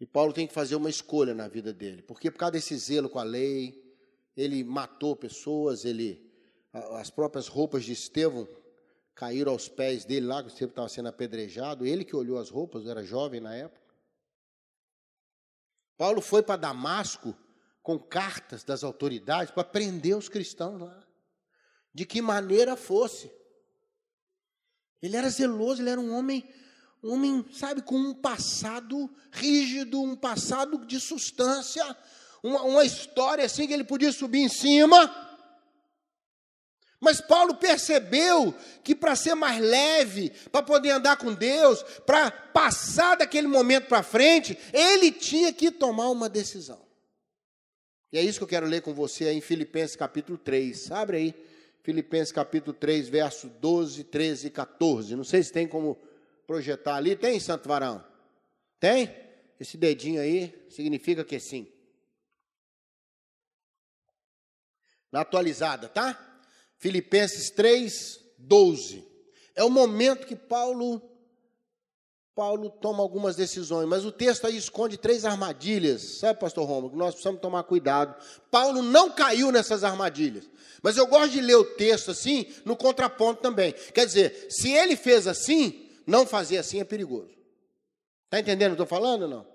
E 0.00 0.06
Paulo 0.06 0.32
tem 0.32 0.46
que 0.46 0.54
fazer 0.54 0.74
uma 0.74 0.88
escolha 0.88 1.34
na 1.34 1.46
vida 1.46 1.72
dele, 1.72 2.02
porque 2.02 2.30
por 2.30 2.38
causa 2.38 2.52
desse 2.52 2.76
zelo 2.78 3.10
com 3.10 3.18
a 3.18 3.22
lei, 3.22 3.84
ele 4.34 4.64
matou 4.64 5.14
pessoas, 5.14 5.84
ele 5.84 6.28
as 6.72 7.10
próprias 7.10 7.48
roupas 7.48 7.84
de 7.84 7.92
Estevão 7.92 8.48
caíram 9.14 9.52
aos 9.52 9.68
pés 9.68 10.04
dele 10.04 10.26
lá, 10.26 10.42
que 10.42 10.48
o 10.48 10.66
estava 10.66 10.88
sendo 10.88 11.08
apedrejado, 11.08 11.84
ele 11.84 12.04
que 12.04 12.16
olhou 12.16 12.38
as 12.38 12.48
roupas, 12.48 12.86
era 12.86 13.04
jovem 13.04 13.40
na 13.40 13.54
época. 13.54 13.80
Paulo 15.98 16.22
foi 16.22 16.42
para 16.42 16.56
Damasco 16.56 17.36
com 17.82 17.98
cartas 17.98 18.64
das 18.64 18.82
autoridades 18.82 19.52
para 19.52 19.64
prender 19.64 20.16
os 20.16 20.28
cristãos 20.28 20.80
lá, 20.80 21.06
de 21.92 22.06
que 22.06 22.22
maneira 22.22 22.76
fosse. 22.76 23.30
Ele 25.02 25.16
era 25.16 25.28
zeloso, 25.28 25.82
ele 25.82 25.90
era 25.90 26.00
um 26.00 26.14
homem, 26.16 26.48
um 27.02 27.12
homem, 27.12 27.44
sabe, 27.52 27.82
com 27.82 27.96
um 27.96 28.14
passado 28.14 29.10
rígido, 29.32 30.00
um 30.02 30.14
passado 30.14 30.84
de 30.84 31.00
substância, 31.00 31.84
uma, 32.42 32.62
uma 32.62 32.84
história 32.84 33.44
assim 33.44 33.66
que 33.66 33.72
ele 33.72 33.84
podia 33.84 34.12
subir 34.12 34.40
em 34.40 34.48
cima 34.48 35.28
mas 37.00 37.18
Paulo 37.18 37.54
percebeu 37.54 38.54
que 38.84 38.94
para 38.94 39.16
ser 39.16 39.34
mais 39.34 39.58
leve, 39.58 40.30
para 40.52 40.62
poder 40.62 40.90
andar 40.90 41.16
com 41.16 41.32
Deus, 41.32 41.82
para 42.04 42.30
passar 42.30 43.16
daquele 43.16 43.46
momento 43.46 43.86
para 43.86 44.02
frente, 44.02 44.56
ele 44.70 45.10
tinha 45.10 45.50
que 45.50 45.70
tomar 45.70 46.10
uma 46.10 46.28
decisão. 46.28 46.78
E 48.12 48.18
é 48.18 48.22
isso 48.22 48.38
que 48.38 48.44
eu 48.44 48.48
quero 48.48 48.66
ler 48.66 48.82
com 48.82 48.92
você 48.92 49.32
em 49.32 49.40
Filipenses 49.40 49.96
capítulo 49.96 50.36
3. 50.36 50.92
Abre 50.92 51.16
aí, 51.16 51.34
Filipenses 51.82 52.32
capítulo 52.32 52.74
3, 52.74 53.08
verso 53.08 53.48
12, 53.48 54.04
13 54.04 54.48
e 54.48 54.50
14. 54.50 55.16
Não 55.16 55.24
sei 55.24 55.42
se 55.42 55.50
tem 55.50 55.66
como 55.66 55.96
projetar 56.50 56.96
ali. 56.96 57.14
Tem, 57.14 57.38
Santo 57.38 57.68
Varão? 57.68 58.04
Tem? 58.80 59.08
Esse 59.60 59.76
dedinho 59.76 60.20
aí 60.20 60.66
significa 60.68 61.24
que 61.24 61.38
sim. 61.38 61.68
Na 65.12 65.20
atualizada, 65.20 65.88
tá? 65.88 66.18
Filipenses 66.76 67.50
3, 67.50 68.18
12. 68.36 69.06
É 69.54 69.62
o 69.62 69.70
momento 69.70 70.26
que 70.26 70.34
Paulo 70.34 71.00
Paulo 72.34 72.70
toma 72.70 73.02
algumas 73.02 73.36
decisões, 73.36 73.86
mas 73.86 74.04
o 74.04 74.10
texto 74.10 74.46
aí 74.46 74.56
esconde 74.56 74.96
três 74.96 75.24
armadilhas, 75.24 76.18
sabe, 76.18 76.40
pastor 76.40 76.66
Romulo, 76.66 76.90
que 76.90 76.96
nós 76.96 77.10
precisamos 77.10 77.40
tomar 77.40 77.62
cuidado. 77.64 78.16
Paulo 78.50 78.82
não 78.82 79.10
caiu 79.10 79.52
nessas 79.52 79.84
armadilhas, 79.84 80.48
mas 80.82 80.96
eu 80.96 81.06
gosto 81.06 81.32
de 81.32 81.40
ler 81.40 81.56
o 81.56 81.64
texto 81.76 82.10
assim, 82.10 82.46
no 82.64 82.76
contraponto 82.76 83.42
também. 83.42 83.72
Quer 83.92 84.06
dizer, 84.06 84.46
se 84.48 84.72
ele 84.72 84.96
fez 84.96 85.26
assim, 85.26 85.89
não 86.10 86.26
fazer 86.26 86.58
assim 86.58 86.80
é 86.80 86.84
perigoso. 86.84 87.30
Está 88.26 88.40
entendendo 88.40 88.72
o 88.72 88.74
que 88.76 88.82
eu 88.82 88.84
estou 88.84 88.98
falando 88.98 89.22
ou 89.22 89.28
não? 89.28 89.46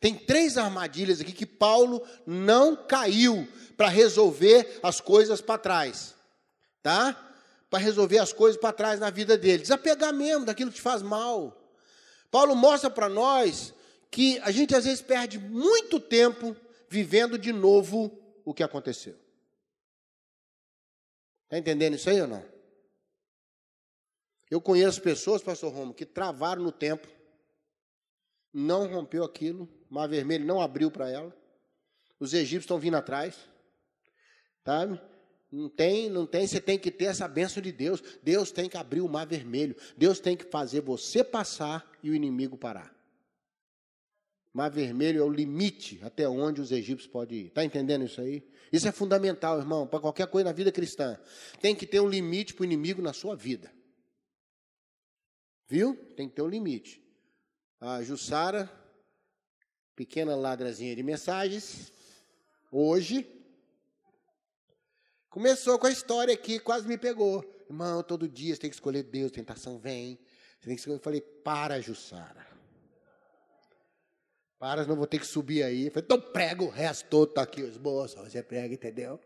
Tem 0.00 0.14
três 0.14 0.56
armadilhas 0.56 1.20
aqui 1.20 1.32
que 1.32 1.46
Paulo 1.46 2.02
não 2.26 2.76
caiu 2.76 3.48
para 3.76 3.88
resolver 3.88 4.78
as 4.82 5.00
coisas 5.00 5.40
para 5.40 5.58
trás 5.58 6.16
tá? 6.86 7.20
Para 7.68 7.80
resolver 7.80 8.18
as 8.18 8.32
coisas 8.32 8.60
para 8.60 8.72
trás 8.72 9.00
na 9.00 9.10
vida 9.10 9.36
dele. 9.36 9.62
Desapegar 9.62 10.14
mesmo 10.14 10.44
daquilo 10.44 10.70
que 10.70 10.76
te 10.76 10.82
faz 10.82 11.02
mal. 11.02 11.68
Paulo 12.30 12.54
mostra 12.54 12.88
para 12.88 13.08
nós 13.08 13.74
que 14.08 14.38
a 14.44 14.52
gente 14.52 14.72
às 14.72 14.84
vezes 14.84 15.02
perde 15.02 15.36
muito 15.36 15.98
tempo 15.98 16.54
vivendo 16.88 17.36
de 17.36 17.52
novo 17.52 18.16
o 18.44 18.54
que 18.54 18.62
aconteceu. 18.62 19.16
Está 21.46 21.58
entendendo 21.58 21.94
isso 21.94 22.08
aí 22.08 22.20
ou 22.20 22.28
não? 22.28 22.44
Eu 24.50 24.60
conheço 24.60 25.02
pessoas, 25.02 25.42
pastor 25.42 25.72
Romo, 25.72 25.92
que 25.92 26.06
travaram 26.06 26.62
no 26.62 26.72
tempo, 26.72 27.08
não 28.52 28.86
rompeu 28.86 29.24
aquilo, 29.24 29.68
mar 29.90 30.08
vermelho 30.08 30.44
não 30.44 30.60
abriu 30.60 30.90
para 30.90 31.10
ela, 31.10 31.36
os 32.18 32.32
egípcios 32.32 32.64
estão 32.64 32.78
vindo 32.78 32.96
atrás, 32.96 33.36
sabe? 34.64 35.00
Não 35.50 35.68
tem, 35.68 36.08
não 36.10 36.26
tem, 36.26 36.46
você 36.46 36.60
tem 36.60 36.78
que 36.78 36.90
ter 36.90 37.06
essa 37.06 37.28
bênção 37.28 37.62
de 37.62 37.70
Deus. 37.70 38.02
Deus 38.22 38.50
tem 38.50 38.68
que 38.68 38.76
abrir 38.76 39.00
o 39.00 39.08
mar 39.08 39.26
vermelho. 39.26 39.76
Deus 39.96 40.18
tem 40.18 40.36
que 40.36 40.44
fazer 40.44 40.80
você 40.80 41.22
passar 41.22 41.88
e 42.02 42.10
o 42.10 42.14
inimigo 42.14 42.58
parar. 42.58 42.94
Mar 44.52 44.70
vermelho 44.70 45.20
é 45.20 45.24
o 45.24 45.30
limite 45.30 46.00
até 46.02 46.28
onde 46.28 46.60
os 46.60 46.72
egípcios 46.72 47.10
podem 47.10 47.40
ir. 47.40 47.46
Está 47.46 47.64
entendendo 47.64 48.04
isso 48.04 48.20
aí? 48.20 48.42
Isso 48.72 48.88
é 48.88 48.92
fundamental, 48.92 49.58
irmão, 49.58 49.86
para 49.86 50.00
qualquer 50.00 50.26
coisa 50.26 50.46
na 50.46 50.52
vida 50.52 50.72
cristã. 50.72 51.18
Tem 51.60 51.74
que 51.74 51.86
ter 51.86 52.00
um 52.00 52.08
limite 52.08 52.54
para 52.54 52.62
o 52.62 52.64
inimigo 52.64 53.00
na 53.00 53.12
sua 53.12 53.36
vida. 53.36 53.70
Viu? 55.68 55.96
Tem 56.16 56.28
que 56.28 56.34
ter 56.34 56.42
um 56.42 56.48
limite. 56.48 57.02
A 57.80 58.02
Jussara, 58.02 58.70
pequena 59.94 60.34
ladrazinha 60.34 60.94
de 60.94 61.02
mensagens, 61.02 61.92
hoje, 62.70 63.36
Começou 65.36 65.78
com 65.78 65.86
a 65.86 65.90
história 65.90 66.32
aqui, 66.32 66.58
quase 66.58 66.88
me 66.88 66.96
pegou. 66.96 67.44
Irmão, 67.68 68.02
todo 68.02 68.26
dia 68.26 68.54
você 68.54 68.60
tem 68.62 68.70
que 68.70 68.76
escolher 68.76 69.02
Deus, 69.02 69.30
tentação 69.30 69.78
vem. 69.78 70.18
Você 70.58 70.64
tem 70.64 70.74
que 70.74 70.80
escolher. 70.80 70.96
Eu 70.96 71.02
falei, 71.02 71.20
para, 71.20 71.78
Jussara. 71.78 72.46
Para, 74.58 74.86
não 74.86 74.96
vou 74.96 75.06
ter 75.06 75.18
que 75.18 75.26
subir 75.26 75.62
aí. 75.62 75.88
Eu 75.88 75.90
falei, 75.90 76.06
então 76.06 76.18
prega 76.18 76.64
o 76.64 76.70
resto 76.70 77.10
todo, 77.10 77.34
tá 77.34 77.42
aqui 77.42 77.60
os 77.60 77.76
bolsos, 77.76 78.18
você 78.18 78.42
prega, 78.42 78.72
entendeu? 78.72 79.20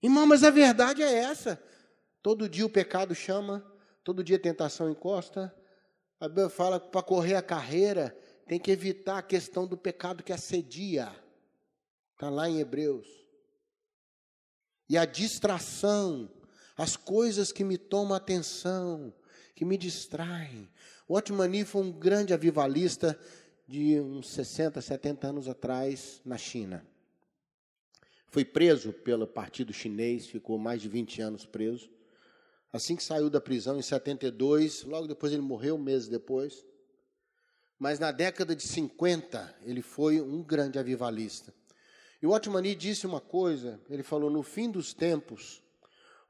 Irmão, 0.00 0.28
mas 0.28 0.44
a 0.44 0.50
verdade 0.50 1.02
é 1.02 1.12
essa. 1.12 1.60
Todo 2.22 2.48
dia 2.48 2.64
o 2.64 2.70
pecado 2.70 3.16
chama, 3.16 3.66
todo 4.06 4.22
dia 4.22 4.38
tentação 4.38 4.88
encosta. 4.88 5.52
A 6.20 6.28
Bíblia 6.28 6.48
fala 6.48 6.78
que 6.78 6.90
para 6.90 7.02
correr 7.02 7.34
a 7.34 7.42
carreira 7.42 8.16
tem 8.46 8.56
que 8.56 8.70
evitar 8.70 9.18
a 9.18 9.22
questão 9.22 9.66
do 9.66 9.76
pecado 9.76 10.22
que 10.22 10.32
assedia. 10.32 11.12
Está 12.12 12.30
lá 12.30 12.48
em 12.48 12.60
Hebreus 12.60 13.08
e 14.88 14.96
a 14.96 15.04
distração, 15.04 16.30
as 16.76 16.96
coisas 16.96 17.50
que 17.50 17.64
me 17.64 17.76
tomam 17.76 18.14
atenção, 18.14 19.12
que 19.56 19.64
me 19.64 19.76
distraem. 19.76 20.70
O 21.08 21.16
Otmani 21.16 21.64
foi 21.64 21.82
um 21.82 21.90
grande 21.90 22.32
avivalista 22.32 23.18
de 23.66 23.98
uns 23.98 24.28
60, 24.28 24.80
70 24.80 25.26
anos 25.26 25.48
atrás 25.48 26.22
na 26.24 26.38
China. 26.38 26.86
Foi 28.28 28.44
preso 28.44 28.92
pelo 28.92 29.26
partido 29.26 29.72
chinês, 29.72 30.28
ficou 30.28 30.58
mais 30.58 30.80
de 30.80 30.88
20 30.88 31.22
anos 31.22 31.44
preso. 31.44 31.95
Assim 32.76 32.94
que 32.94 33.02
saiu 33.02 33.30
da 33.30 33.40
prisão 33.40 33.78
em 33.78 33.82
72, 33.82 34.84
logo 34.84 35.06
depois 35.06 35.32
ele 35.32 35.40
morreu, 35.40 35.78
meses 35.78 36.08
depois. 36.08 36.62
Mas 37.78 37.98
na 37.98 38.12
década 38.12 38.54
de 38.54 38.62
50, 38.62 39.56
ele 39.62 39.80
foi 39.80 40.20
um 40.20 40.42
grande 40.42 40.78
avivalista. 40.78 41.54
E 42.20 42.26
o 42.26 42.32
Otmani 42.32 42.74
disse 42.74 43.06
uma 43.06 43.20
coisa, 43.20 43.80
ele 43.88 44.02
falou: 44.02 44.28
no 44.28 44.42
fim 44.42 44.70
dos 44.70 44.92
tempos, 44.92 45.62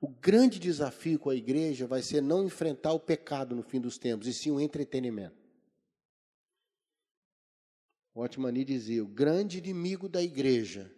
o 0.01 0.07
grande 0.07 0.61
desafio 0.61 1.19
com 1.19 1.31
a 1.31 1.35
igreja 1.35 1.85
vai 1.85 2.01
ser 2.01 2.21
não 2.21 2.45
enfrentar 2.45 2.93
o 2.93 3.01
pecado 3.01 3.57
no 3.57 3.63
fim 3.65 3.81
dos 3.81 3.99
tempos, 3.99 4.29
e 4.29 4.33
sim 4.33 4.53
o 4.53 4.61
entretenimento. 4.61 5.51
O 8.15 8.23
Otmani 8.23 8.65
dizia: 8.65 9.03
o 9.03 9.09
grande 9.09 9.59
inimigo 9.59 10.09
da 10.09 10.23
igreja, 10.23 10.95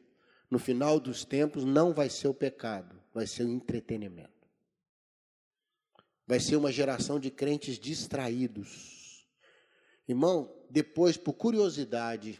no 0.50 0.58
final 0.58 1.00
dos 1.00 1.24
tempos, 1.24 1.64
não 1.64 1.94
vai 1.94 2.10
ser 2.10 2.28
o 2.28 2.34
pecado, 2.34 3.02
vai 3.14 3.26
ser 3.26 3.44
o 3.44 3.50
entretenimento. 3.50 4.37
Vai 6.28 6.38
ser 6.38 6.56
uma 6.56 6.70
geração 6.70 7.18
de 7.18 7.30
crentes 7.30 7.78
distraídos. 7.78 9.26
Irmão, 10.06 10.54
depois, 10.68 11.16
por 11.16 11.32
curiosidade, 11.32 12.38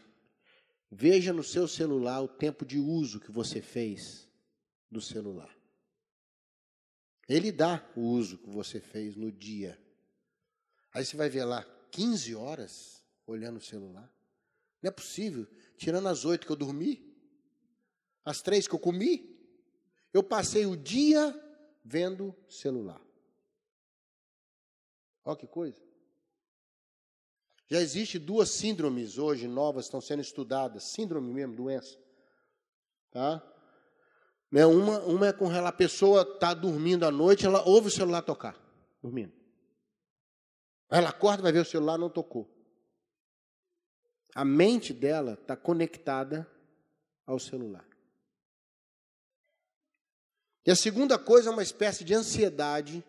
veja 0.91 1.33
no 1.33 1.43
seu 1.43 1.67
celular 1.67 2.21
o 2.21 2.27
tempo 2.27 2.63
de 2.63 2.77
uso 2.77 3.19
que 3.19 3.31
você 3.31 3.63
fez 3.63 4.29
do 4.91 5.01
celular. 5.01 5.49
Ele 7.27 7.51
dá 7.51 7.83
o 7.95 8.01
uso 8.01 8.37
que 8.37 8.49
você 8.51 8.79
fez 8.79 9.15
no 9.15 9.31
dia. 9.31 9.79
Aí 10.93 11.03
você 11.03 11.17
vai 11.17 11.27
ver 11.27 11.45
lá 11.45 11.63
15 11.89 12.35
horas 12.35 13.03
olhando 13.25 13.57
o 13.57 13.61
celular. 13.61 14.13
Não 14.83 14.89
é 14.89 14.91
possível. 14.91 15.47
Tirando 15.77 16.09
as 16.09 16.25
oito 16.25 16.45
que 16.45 16.51
eu 16.51 16.55
dormi, 16.55 17.11
as 18.23 18.39
três 18.39 18.67
que 18.67 18.75
eu 18.75 18.79
comi, 18.79 19.35
eu 20.13 20.21
passei 20.21 20.67
o 20.67 20.77
dia 20.77 21.33
vendo 21.83 22.35
celular. 22.47 23.08
Olha 25.25 25.37
que 25.37 25.47
coisa. 25.47 25.81
Já 27.67 27.79
existe 27.79 28.17
duas 28.17 28.49
síndromes 28.49 29.17
hoje 29.17 29.47
novas 29.47 29.85
estão 29.85 30.01
sendo 30.01 30.21
estudadas, 30.21 30.91
síndrome 30.91 31.31
mesmo, 31.31 31.55
doença. 31.55 31.97
Tá? 33.11 33.43
Né? 34.51 34.65
Uma, 34.65 34.99
uma 35.01 35.27
é 35.27 35.33
com 35.33 35.51
ela, 35.51 35.69
a 35.69 35.73
pessoa 35.73 36.23
está 36.23 36.53
dormindo 36.53 37.05
à 37.05 37.11
noite, 37.11 37.45
ela 37.45 37.63
ouve 37.67 37.87
o 37.87 37.91
celular 37.91 38.23
tocar, 38.23 38.57
dormindo. 39.01 39.33
Ela 40.89 41.09
acorda, 41.09 41.43
vai 41.43 41.51
ver 41.51 41.59
o 41.59 41.65
celular, 41.65 41.97
não 41.99 42.09
tocou. 42.09 42.49
A 44.33 44.43
mente 44.43 44.91
dela 44.91 45.33
está 45.33 45.55
conectada 45.55 46.49
ao 47.25 47.39
celular. 47.39 47.87
E 50.65 50.71
a 50.71 50.75
segunda 50.75 51.17
coisa 51.17 51.49
é 51.49 51.53
uma 51.53 51.63
espécie 51.63 52.03
de 52.03 52.13
ansiedade 52.13 53.03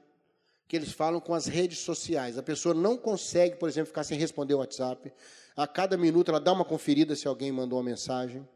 que 0.71 0.77
eles 0.77 0.93
falam 0.93 1.19
com 1.19 1.35
as 1.35 1.47
redes 1.47 1.81
sociais. 1.81 2.39
A 2.39 2.45
pessoa 2.45 2.73
não 2.73 2.97
consegue, 2.97 3.57
por 3.57 3.69
exemplo, 3.69 3.89
ficar 3.89 4.05
sem 4.05 4.17
responder 4.17 4.55
o 4.55 4.59
WhatsApp. 4.59 5.13
A 5.57 5.67
cada 5.67 5.97
minuto 5.97 6.29
ela 6.29 6.39
dá 6.39 6.53
uma 6.53 6.65
conferida 6.65 7.17
se 7.17 7.27
alguém 7.27 7.51
mandou 7.51 7.77
uma 7.77 7.85
mensagem. 7.85 8.49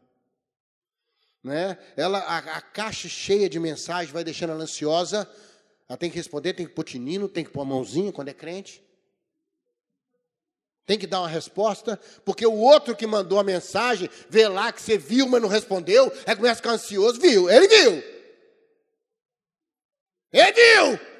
Né? 1.43 1.77
Ela, 1.97 2.19
a, 2.19 2.37
a 2.37 2.61
caixa 2.61 3.09
cheia 3.09 3.49
de 3.49 3.59
mensagens 3.59 4.13
vai 4.13 4.23
deixando 4.23 4.51
ela 4.51 4.63
ansiosa. 4.63 5.29
Ela 5.89 5.97
tem 5.97 6.09
que 6.09 6.15
responder, 6.15 6.53
tem 6.53 6.65
que 6.65 6.71
pôr 6.71 6.85
tinino, 6.85 7.27
tem 7.27 7.43
que 7.43 7.51
pôr 7.51 7.63
a 7.63 7.65
mãozinha 7.65 8.13
quando 8.13 8.29
é 8.29 8.33
crente. 8.33 8.81
Tem 10.85 10.97
que 10.97 11.05
dar 11.05 11.19
uma 11.19 11.27
resposta, 11.27 11.99
porque 12.23 12.47
o 12.47 12.53
outro 12.53 12.95
que 12.95 13.05
mandou 13.05 13.39
a 13.39 13.43
mensagem, 13.43 14.09
vê 14.29 14.47
lá 14.47 14.71
que 14.71 14.81
você 14.81 14.97
viu, 14.97 15.27
mas 15.27 15.41
não 15.41 15.49
respondeu, 15.49 16.09
aí 16.25 16.33
começa 16.33 16.53
a 16.53 16.55
ficar 16.55 16.71
ansioso, 16.71 17.19
viu? 17.19 17.49
Ele 17.49 17.67
viu. 17.67 18.03
Ele 20.31 20.53
viu. 20.53 21.14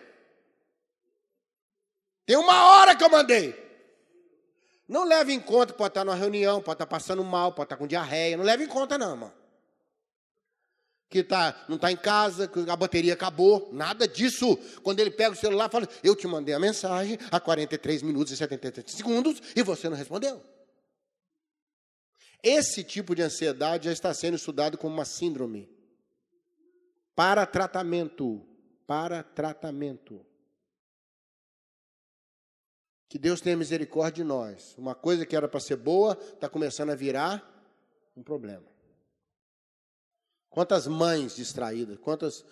Tem 2.25 2.38
uma 2.38 2.71
hora 2.71 2.95
que 2.95 3.03
eu 3.03 3.09
mandei. 3.09 3.63
Não 4.88 5.03
leve 5.03 5.33
em 5.33 5.39
conta, 5.39 5.73
pode 5.73 5.91
estar 5.91 6.05
numa 6.05 6.15
reunião, 6.15 6.61
pode 6.61 6.75
estar 6.75 6.85
passando 6.85 7.23
mal, 7.23 7.53
pode 7.53 7.65
estar 7.65 7.77
com 7.77 7.88
diarreia. 7.88 8.38
Não 8.38 8.43
leve 8.43 8.63
em 8.63 8.67
conta, 8.67 8.97
não, 8.97 9.15
mano 9.15 9.45
que 11.15 11.23
tá, 11.23 11.65
não 11.69 11.77
está 11.77 11.91
em 11.91 11.95
casa, 11.95 12.45
que 12.45 12.69
a 12.69 12.75
bateria 12.75 13.13
acabou, 13.13 13.69
nada 13.71 14.05
disso. 14.05 14.57
Quando 14.83 14.99
ele 14.99 15.11
pega 15.11 15.31
o 15.31 15.35
celular, 15.35 15.69
fala: 15.69 15.88
Eu 16.03 16.13
te 16.13 16.27
mandei 16.27 16.53
a 16.53 16.59
mensagem 16.59 17.17
há 17.31 17.39
43 17.39 18.01
minutos 18.01 18.33
e 18.33 18.38
73 18.38 18.91
segundos 18.91 19.41
e 19.55 19.63
você 19.63 19.88
não 19.88 19.95
respondeu. 19.95 20.43
Esse 22.43 22.83
tipo 22.83 23.15
de 23.15 23.21
ansiedade 23.21 23.85
já 23.85 23.93
está 23.93 24.13
sendo 24.13 24.35
estudado 24.35 24.77
como 24.77 24.93
uma 24.93 25.05
síndrome. 25.05 25.69
Para 27.15 27.45
tratamento. 27.45 28.45
Para 28.85 29.23
tratamento. 29.23 30.23
Que 33.08 33.20
Deus 33.20 33.41
tenha 33.41 33.56
misericórdia 33.56 34.24
de 34.24 34.28
nós. 34.28 34.76
Uma 34.78 34.96
coisa 34.96 35.26
que 35.26 35.36
era 35.36 35.48
para 35.48 35.60
ser 35.60 35.76
boa 35.76 36.18
está 36.34 36.50
começando 36.50 36.89
a 36.89 36.96
virar 36.96 37.44
um 38.15 38.24
problema. 38.24 38.65
Quantas 40.50 40.88
mães 40.88 41.36
distraídas, 41.36 41.98
quantas 42.00 42.46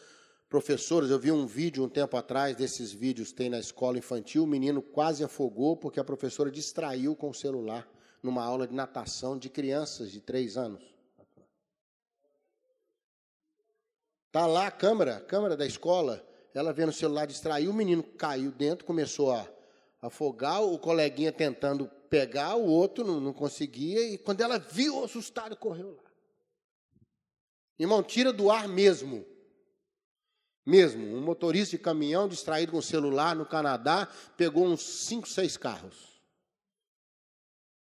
professoras. 0.54 1.10
Eu 1.10 1.18
vi 1.18 1.32
um 1.32 1.48
vídeo 1.48 1.84
um 1.84 1.90
tempo 1.90 2.16
atrás, 2.16 2.56
desses 2.56 2.92
vídeos 2.92 3.32
tem 3.32 3.50
na 3.50 3.58
escola 3.58 3.98
infantil, 3.98 4.44
o 4.44 4.48
menino 4.48 4.84
quase 4.84 5.24
afogou 5.24 5.76
porque 5.76 6.00
a 6.00 6.04
professora 6.04 6.52
distraiu 6.52 7.16
com 7.16 7.32
o 7.32 7.34
celular 7.34 7.90
numa 8.22 8.44
aula 8.44 8.68
de 8.68 8.74
natação 8.76 9.36
de 9.36 9.50
crianças 9.50 10.12
de 10.12 10.22
três 10.22 10.56
anos. 10.56 10.84
Tá 14.32 14.46
lá 14.46 14.68
a 14.68 14.72
câmera, 14.72 15.18
a 15.18 15.22
câmera 15.22 15.58
da 15.58 15.66
escola, 15.66 16.24
ela 16.54 16.72
vendo 16.72 16.90
o 16.90 16.94
celular 16.94 17.26
distraiu, 17.26 17.72
o 17.72 17.74
menino 17.74 18.04
caiu 18.04 18.52
dentro, 18.52 18.86
começou 18.86 19.32
a 19.32 19.48
afogar, 20.04 20.62
o 20.62 20.78
coleguinha 20.78 21.32
tentando 21.32 21.88
pegar, 22.10 22.56
o 22.56 22.66
outro 22.66 23.06
não, 23.06 23.22
não 23.22 23.34
conseguia, 23.34 24.02
e 24.02 24.18
quando 24.18 24.42
ela 24.42 24.60
viu, 24.60 25.04
assustado, 25.04 25.56
correu 25.56 25.96
lá. 25.96 26.12
Irmão, 27.80 28.04
tira 28.04 28.32
do 28.32 28.52
ar 28.52 28.68
mesmo. 28.68 29.26
Mesmo. 30.66 31.06
Um 31.06 31.22
motorista 31.22 31.78
de 31.78 31.84
caminhão 31.84 32.28
distraído 32.28 32.74
com 32.74 32.78
o 32.78 32.84
celular 32.84 33.36
no 33.36 33.46
Canadá 33.46 34.08
pegou 34.38 34.66
uns 34.66 34.82
cinco, 34.82 35.28
seis 35.28 35.58
carros. 35.58 36.22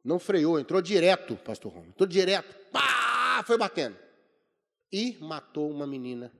Não 0.02 0.18
freou, 0.18 0.58
entrou 0.58 0.80
direto, 0.80 1.36
pastor 1.36 1.72
Romo. 1.72 1.88
Entrou 1.88 2.08
direto. 2.08 2.56
Pá! 2.70 3.42
Foi 3.46 3.58
batendo. 3.58 3.96
E 4.90 5.16
matou 5.20 5.70
uma 5.70 5.86
menina 5.86 6.32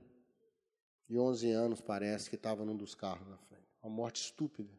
de 1.07 1.17
11 1.17 1.51
anos, 1.51 1.81
parece, 1.81 2.29
que 2.29 2.35
estava 2.35 2.65
num 2.65 2.75
dos 2.75 2.95
carros 2.95 3.27
na 3.27 3.37
frente. 3.37 3.67
Uma 3.81 3.91
morte 3.91 4.21
estúpida. 4.21 4.69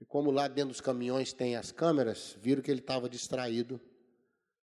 E 0.00 0.04
como 0.04 0.30
lá 0.30 0.46
dentro 0.48 0.70
dos 0.70 0.80
caminhões 0.80 1.32
tem 1.32 1.56
as 1.56 1.72
câmeras, 1.72 2.36
viram 2.40 2.62
que 2.62 2.70
ele 2.70 2.80
estava 2.80 3.08
distraído 3.08 3.80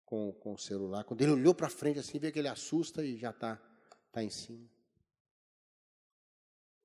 com, 0.06 0.32
com 0.34 0.54
o 0.54 0.58
celular. 0.58 1.04
Quando 1.04 1.22
ele 1.22 1.32
olhou 1.32 1.54
para 1.54 1.70
frente 1.70 2.00
assim, 2.00 2.20
vê 2.20 2.32
que 2.32 2.40
ele 2.40 2.48
assusta 2.48 3.04
e 3.04 3.18
já 3.18 3.32
está 3.32 3.60
tá 4.12 4.24
em 4.24 4.30
cima. 4.30 4.70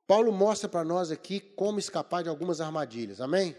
Paulo 0.06 0.32
mostra 0.32 0.68
para 0.68 0.82
nós 0.82 1.10
aqui 1.10 1.38
como 1.38 1.78
escapar 1.78 2.22
de 2.22 2.28
algumas 2.28 2.60
armadilhas. 2.60 3.20
Amém? 3.20 3.54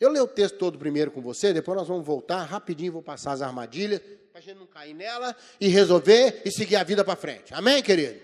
Eu 0.00 0.10
leio 0.10 0.24
o 0.24 0.28
texto 0.28 0.56
todo 0.56 0.78
primeiro 0.78 1.10
com 1.10 1.20
você, 1.20 1.52
depois 1.52 1.76
nós 1.76 1.88
vamos 1.88 2.06
voltar 2.06 2.44
rapidinho, 2.44 2.92
vou 2.92 3.02
passar 3.02 3.32
as 3.32 3.42
armadilhas, 3.42 4.00
para 4.30 4.38
a 4.38 4.40
gente 4.40 4.56
não 4.56 4.66
cair 4.66 4.94
nela 4.94 5.36
e 5.60 5.66
resolver 5.68 6.42
e 6.44 6.50
seguir 6.50 6.76
a 6.76 6.84
vida 6.84 7.04
para 7.04 7.16
frente. 7.16 7.52
Amém, 7.52 7.82
querido? 7.82 8.20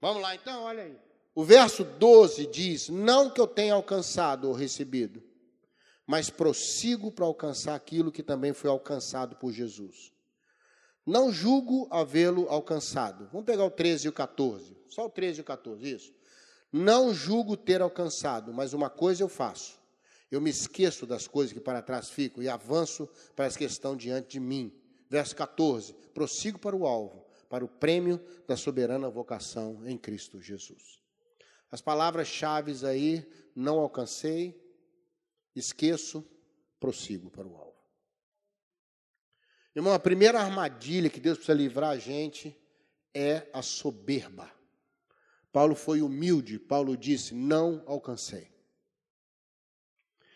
Vamos 0.00 0.22
lá 0.22 0.34
então, 0.34 0.62
olha 0.62 0.82
aí. 0.82 1.07
O 1.34 1.44
verso 1.44 1.84
12 1.84 2.46
diz: 2.46 2.88
Não 2.88 3.30
que 3.30 3.40
eu 3.40 3.46
tenha 3.46 3.74
alcançado 3.74 4.48
ou 4.48 4.54
recebido, 4.54 5.22
mas 6.06 6.30
prossigo 6.30 7.12
para 7.12 7.26
alcançar 7.26 7.74
aquilo 7.74 8.10
que 8.10 8.22
também 8.22 8.52
foi 8.52 8.70
alcançado 8.70 9.36
por 9.36 9.52
Jesus. 9.52 10.12
Não 11.04 11.32
julgo 11.32 11.88
havê-lo 11.90 12.48
alcançado. 12.48 13.28
Vamos 13.32 13.46
pegar 13.46 13.64
o 13.64 13.70
13 13.70 14.06
e 14.06 14.08
o 14.10 14.12
14. 14.12 14.76
Só 14.88 15.06
o 15.06 15.10
13 15.10 15.38
e 15.38 15.40
o 15.40 15.44
14, 15.44 15.90
isso. 15.90 16.14
Não 16.72 17.14
julgo 17.14 17.56
ter 17.56 17.80
alcançado, 17.80 18.52
mas 18.52 18.74
uma 18.74 18.90
coisa 18.90 19.22
eu 19.22 19.28
faço. 19.28 19.78
Eu 20.30 20.40
me 20.40 20.50
esqueço 20.50 21.06
das 21.06 21.26
coisas 21.26 21.52
que 21.52 21.60
para 21.60 21.80
trás 21.80 22.10
ficam 22.10 22.42
e 22.42 22.48
avanço 22.48 23.08
para 23.34 23.46
as 23.46 23.56
que 23.56 23.64
estão 23.64 23.96
diante 23.96 24.32
de 24.32 24.40
mim. 24.40 24.70
Verso 25.08 25.34
14. 25.34 25.94
Prossigo 26.12 26.58
para 26.58 26.76
o 26.76 26.86
alvo, 26.86 27.24
para 27.48 27.64
o 27.64 27.68
prêmio 27.68 28.20
da 28.46 28.56
soberana 28.56 29.08
vocação 29.08 29.80
em 29.86 29.96
Cristo 29.96 30.42
Jesus. 30.42 31.00
As 31.70 31.80
palavras-chave 31.80 32.86
aí, 32.86 33.30
não 33.54 33.78
alcancei, 33.78 34.58
esqueço, 35.54 36.24
prossigo 36.80 37.30
para 37.30 37.46
o 37.46 37.56
alvo. 37.56 37.78
Irmão, 39.74 39.92
a 39.92 39.98
primeira 39.98 40.40
armadilha 40.40 41.10
que 41.10 41.20
Deus 41.20 41.38
precisa 41.38 41.56
livrar 41.56 41.90
a 41.90 41.98
gente 41.98 42.56
é 43.14 43.48
a 43.52 43.62
soberba. 43.62 44.50
Paulo 45.52 45.74
foi 45.74 46.02
humilde. 46.02 46.58
Paulo 46.58 46.96
disse: 46.96 47.34
Não 47.34 47.82
alcancei. 47.86 48.52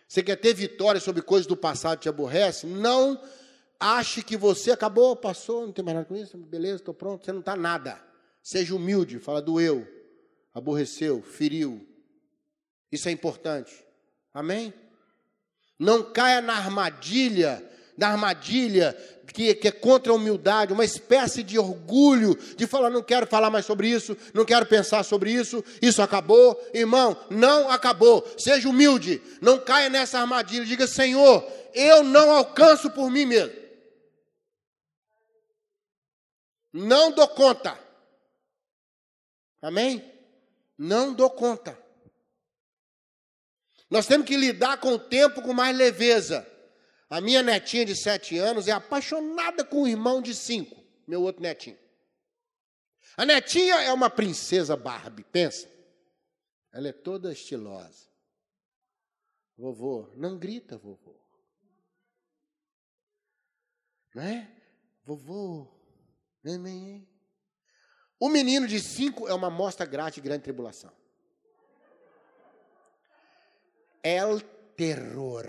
Você 0.07 0.23
quer 0.23 0.37
ter 0.37 0.53
vitória 0.53 1.01
sobre 1.01 1.23
coisas 1.23 1.47
do 1.47 1.57
passado 1.57 1.97
que 1.97 2.03
te 2.03 2.09
aborrece? 2.09 2.67
Não 2.67 3.21
ache 3.81 4.23
que 4.23 4.37
você 4.37 4.71
acabou, 4.71 5.17
passou, 5.17 5.67
não 5.67 5.73
tem 5.73 5.85
mais 5.85 5.97
nada 5.97 6.07
com 6.07 6.15
isso, 6.15 6.37
beleza, 6.37 6.77
estou 6.77 6.95
pronto. 6.95 7.25
Você 7.25 7.33
não 7.33 7.41
está 7.41 7.57
nada. 7.57 8.01
Seja 8.43 8.75
humilde, 8.75 9.19
fala 9.19 9.41
doeu, 9.41 9.87
aborreceu, 10.55 11.23
feriu. 11.23 11.87
Isso 12.91 13.09
é 13.09 13.13
importante. 13.13 13.73
Amém? 14.33 14.73
Não 15.79 16.13
caia 16.13 16.41
na 16.41 16.55
armadilha, 16.55 17.63
na 17.97 18.09
armadilha 18.09 18.97
que, 19.33 19.55
que, 19.55 19.69
é 19.69 19.73
contra 19.73 20.13
a 20.13 20.15
humildade, 20.15 20.73
uma 20.73 20.85
espécie 20.85 21.43
de 21.43 21.59
orgulho, 21.59 22.37
de 22.57 22.67
falar, 22.67 22.91
não 22.91 23.03
quero 23.03 23.27
falar 23.27 23.51
mais 23.51 23.65
sobre 23.65 23.89
isso, 23.89 24.17
não 24.35 24.45
quero 24.45 24.67
pensar 24.67 25.03
sobre 25.03 25.33
isso, 25.33 25.65
isso 25.81 26.03
acabou. 26.03 26.61
Irmão, 26.75 27.17
não 27.31 27.71
acabou. 27.71 28.27
Seja 28.39 28.69
humilde, 28.69 29.23
não 29.41 29.59
caia 29.59 29.89
nessa 29.89 30.21
armadilha. 30.21 30.67
Diga, 30.67 30.87
Senhor, 30.87 31.45
eu 31.75 32.05
não 32.05 32.31
alcanço 32.31 32.91
por 32.91 33.11
mim 33.11 33.25
mesmo. 33.25 33.63
Não 36.73 37.11
dou 37.13 37.29
conta. 37.29 37.79
Amém? 39.61 40.12
Não 40.77 41.15
dou 41.15 41.31
conta. 41.31 41.79
Nós 43.91 44.07
temos 44.07 44.27
que 44.27 44.37
lidar 44.37 44.81
com 44.81 44.95
o 44.95 44.99
tempo 44.99 45.43
com 45.43 45.53
mais 45.53 45.77
leveza. 45.77 46.49
A 47.11 47.21
minha 47.21 47.43
netinha 47.43 47.85
de 47.85 47.95
sete 47.95 48.39
anos 48.39 48.67
é 48.67 48.73
apaixonada 48.73 49.65
com 49.65 49.83
o 49.83 49.89
irmão 49.89 50.23
de 50.23 50.35
cinco, 50.35 50.83
meu 51.07 51.23
outro 51.23 51.43
netinho. 51.43 51.79
A 53.17 53.27
netinha 53.27 53.75
é 53.83 53.93
uma 53.93 54.09
princesa 54.09 54.77
Barbie, 54.77 55.25
pensa. 55.25 55.71
Ela 56.73 56.89
é 56.89 56.93
toda 56.93 57.33
estilosa. 57.33 58.11
Vovô, 59.59 60.11
não 60.17 60.39
grita, 60.39 60.79
vovô. 60.79 61.21
Não 64.15 64.23
é? 64.23 64.51
Vovô, 65.05 65.69
neném. 66.43 67.07
O 68.23 68.29
menino 68.29 68.69
de 68.69 68.79
cinco 68.79 69.27
é 69.27 69.35
uma 69.35 69.51
mostra 69.51 69.85
grátis 69.85 70.15
de 70.15 70.21
grande 70.21 70.45
tribulação. 70.45 70.93
É 74.01 74.25
o 74.25 74.41
terror. 74.41 75.47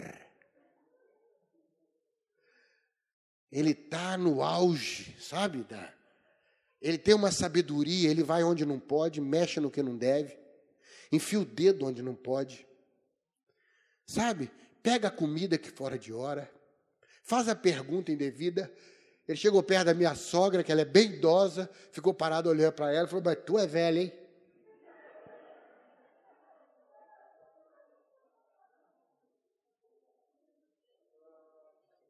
ele 3.53 3.69
está 3.69 4.17
no 4.17 4.41
auge, 4.41 5.15
sabe? 5.19 5.63
Da, 5.63 5.93
ele 6.81 6.97
tem 6.97 7.13
uma 7.13 7.31
sabedoria, 7.31 8.09
ele 8.09 8.23
vai 8.23 8.43
onde 8.43 8.65
não 8.65 8.79
pode, 8.79 9.21
mexe 9.21 9.59
no 9.59 9.69
que 9.69 9.83
não 9.83 9.95
deve, 9.95 10.35
enfia 11.11 11.39
o 11.39 11.45
dedo 11.45 11.85
onde 11.85 12.01
não 12.01 12.15
pode, 12.15 12.67
sabe? 14.07 14.49
Pega 14.81 15.09
a 15.09 15.11
comida 15.11 15.59
que 15.59 15.69
fora 15.69 15.99
de 15.99 16.11
hora, 16.11 16.51
faz 17.21 17.47
a 17.47 17.55
pergunta 17.55 18.11
indevida. 18.11 18.73
Ele 19.27 19.37
chegou 19.37 19.63
perto 19.63 19.85
da 19.85 19.93
minha 19.93 20.15
sogra, 20.15 20.63
que 20.63 20.71
ela 20.71 20.81
é 20.81 20.85
bem 20.85 21.13
idosa, 21.13 21.69
ficou 21.91 22.13
parado 22.13 22.49
olhando 22.49 22.73
para 22.73 22.93
ela 22.93 23.05
e 23.05 23.09
falou: 23.09 23.23
Mas 23.23 23.37
tu 23.45 23.57
é 23.57 23.65
velha, 23.65 24.01
hein? 24.01 24.13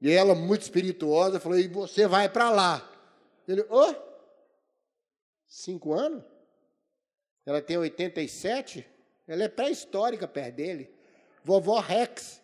E 0.01 0.11
ela, 0.11 0.35
muito 0.35 0.63
espirituosa, 0.63 1.39
falou: 1.39 1.57
E 1.57 1.67
você 1.67 2.07
vai 2.07 2.27
para 2.27 2.49
lá. 2.49 2.91
Ele, 3.47 3.61
ô? 3.69 3.89
Oh, 3.89 3.95
cinco 5.47 5.93
anos? 5.93 6.23
Ela 7.45 7.61
tem 7.61 7.77
87? 7.77 8.85
Ela 9.27 9.43
é 9.43 9.47
pré-histórica 9.47 10.27
perto 10.27 10.55
dele. 10.55 10.93
Vovó 11.43 11.79
Rex. 11.79 12.41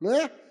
Não 0.00 0.12
é? 0.12 0.43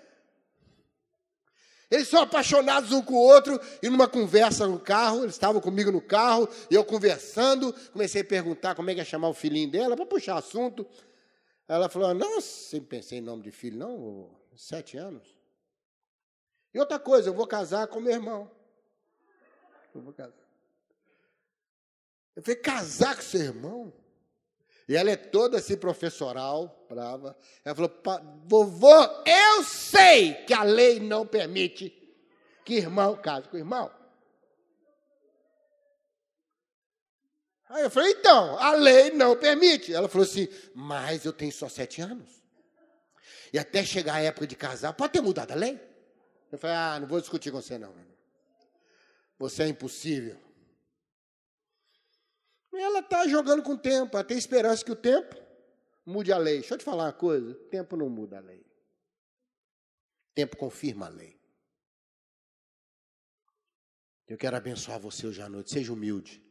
Eles 1.94 2.08
são 2.08 2.20
apaixonados 2.20 2.90
um 2.90 3.00
com 3.00 3.14
o 3.14 3.18
outro, 3.18 3.60
e 3.80 3.88
numa 3.88 4.08
conversa 4.08 4.66
no 4.66 4.80
carro, 4.80 5.22
eles 5.22 5.36
estavam 5.36 5.60
comigo 5.60 5.92
no 5.92 6.00
carro, 6.00 6.48
e 6.68 6.74
eu 6.74 6.84
conversando, 6.84 7.72
comecei 7.92 8.22
a 8.22 8.24
perguntar 8.24 8.74
como 8.74 8.90
é 8.90 8.94
que 8.94 9.00
ia 9.00 9.04
chamar 9.04 9.28
o 9.28 9.34
filhinho 9.34 9.70
dela, 9.70 9.94
para 9.94 10.04
puxar 10.04 10.36
assunto. 10.36 10.84
Ela 11.68 11.88
falou: 11.88 12.12
Não, 12.12 12.40
sempre 12.40 12.98
pensei 12.98 13.18
em 13.18 13.20
nome 13.20 13.44
de 13.44 13.52
filho, 13.52 13.78
não, 13.78 14.28
Sete 14.56 14.96
anos. 14.96 15.36
E 16.72 16.80
outra 16.80 16.98
coisa, 16.98 17.28
eu 17.28 17.34
vou 17.34 17.46
casar 17.46 17.86
com 17.86 18.00
meu 18.00 18.12
irmão. 18.12 18.50
Eu 19.94 20.02
vou 20.02 20.12
casar. 20.12 20.34
Eu 22.34 22.42
falei, 22.42 22.56
casar 22.60 23.14
com 23.14 23.22
seu 23.22 23.40
irmão? 23.40 23.92
E 24.88 24.96
ela 24.96 25.10
é 25.10 25.16
toda 25.16 25.58
assim 25.58 25.76
professoral, 25.76 26.86
brava. 26.88 27.36
Ela 27.64 27.74
falou, 27.74 27.92
vovô, 28.46 28.94
eu 29.26 29.64
sei 29.64 30.34
que 30.44 30.52
a 30.52 30.62
lei 30.62 31.00
não 31.00 31.26
permite 31.26 31.92
que 32.64 32.74
irmão 32.74 33.16
case 33.16 33.48
com 33.48 33.56
irmão. 33.56 33.90
Aí 37.68 37.82
eu 37.82 37.90
falei, 37.90 38.12
então, 38.12 38.58
a 38.58 38.72
lei 38.72 39.10
não 39.10 39.36
permite. 39.36 39.92
Ela 39.92 40.08
falou 40.08 40.24
assim, 40.26 40.48
mas 40.74 41.24
eu 41.24 41.32
tenho 41.32 41.50
só 41.50 41.68
sete 41.68 42.00
anos. 42.00 42.42
E 43.52 43.58
até 43.58 43.84
chegar 43.84 44.14
a 44.14 44.20
época 44.20 44.46
de 44.46 44.54
casar, 44.54 44.92
pode 44.92 45.12
ter 45.12 45.20
mudado 45.20 45.52
a 45.52 45.54
lei? 45.54 45.80
Eu 46.52 46.58
falei, 46.58 46.76
ah, 46.76 46.98
não 47.00 47.08
vou 47.08 47.20
discutir 47.20 47.50
com 47.50 47.60
você 47.60 47.78
não. 47.78 47.94
Você 49.38 49.64
é 49.64 49.68
impossível. 49.68 50.43
Ela 52.76 53.00
está 53.00 53.26
jogando 53.28 53.62
com 53.62 53.72
o 53.72 53.78
tempo, 53.78 54.16
ela 54.16 54.24
tem 54.24 54.36
esperança 54.36 54.84
que 54.84 54.92
o 54.92 54.96
tempo 54.96 55.36
mude 56.04 56.32
a 56.32 56.38
lei. 56.38 56.60
Deixa 56.60 56.74
eu 56.74 56.78
te 56.78 56.84
falar 56.84 57.04
uma 57.04 57.12
coisa: 57.12 57.50
o 57.50 57.54
tempo 57.54 57.96
não 57.96 58.08
muda 58.08 58.38
a 58.38 58.40
lei. 58.40 58.60
O 58.60 60.34
tempo 60.34 60.56
confirma 60.56 61.06
a 61.06 61.08
lei. 61.08 61.38
Eu 64.26 64.38
quero 64.38 64.56
abençoar 64.56 64.98
você 64.98 65.26
hoje 65.26 65.42
à 65.42 65.48
noite. 65.48 65.70
Seja 65.70 65.92
humilde. 65.92 66.42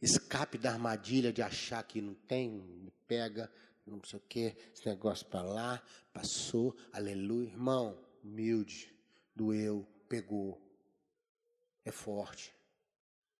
Escape 0.00 0.58
da 0.58 0.72
armadilha 0.72 1.32
de 1.32 1.42
achar 1.42 1.82
que 1.84 2.00
não 2.00 2.14
tem, 2.14 2.92
pega, 3.06 3.48
não 3.86 4.02
sei 4.02 4.18
o 4.18 4.22
quê, 4.28 4.56
esse 4.74 4.84
negócio 4.86 5.24
para 5.26 5.42
lá, 5.42 5.82
passou, 6.12 6.76
aleluia. 6.92 7.48
Irmão, 7.48 7.96
humilde, 8.24 8.92
doeu, 9.34 9.86
pegou. 10.08 10.60
É 11.84 11.92
forte. 11.92 12.52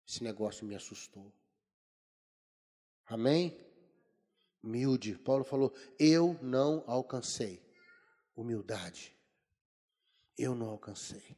Esse 0.06 0.22
negócio 0.22 0.64
me 0.64 0.74
assustou. 0.74 1.32
Amém? 3.06 3.56
Humilde. 4.62 5.18
Paulo 5.18 5.44
falou: 5.44 5.74
Eu 5.98 6.38
não 6.42 6.84
alcancei. 6.86 7.62
Humildade. 8.36 9.14
Eu 10.38 10.54
não 10.54 10.68
alcancei. 10.68 11.36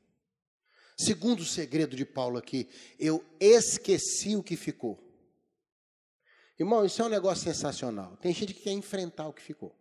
Segundo 0.96 1.44
segredo 1.44 1.96
de 1.96 2.04
Paulo 2.04 2.38
aqui, 2.38 2.68
eu 2.98 3.24
esqueci 3.40 4.36
o 4.36 4.42
que 4.42 4.56
ficou. 4.56 5.02
Irmão, 6.58 6.84
isso 6.84 7.02
é 7.02 7.04
um 7.04 7.08
negócio 7.08 7.42
sensacional. 7.42 8.16
Tem 8.18 8.32
gente 8.32 8.54
que 8.54 8.62
quer 8.62 8.72
enfrentar 8.72 9.26
o 9.26 9.32
que 9.32 9.42
ficou. 9.42 9.74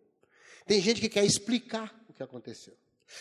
Tem 0.65 0.82
gente 0.82 1.00
que 1.00 1.10
quer 1.10 1.24
explicar 1.24 2.04
o 2.10 2.13
que 2.13 2.24
aconteceu. 2.24 2.76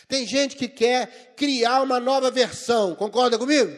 Tem 0.09 0.27
gente 0.27 0.57
que 0.57 0.69
quer 0.69 1.35
criar 1.35 1.83
uma 1.83 2.01
nova 2.01 2.31
versão. 2.31 2.95
Concorda 2.95 3.39
comigo? 3.39 3.71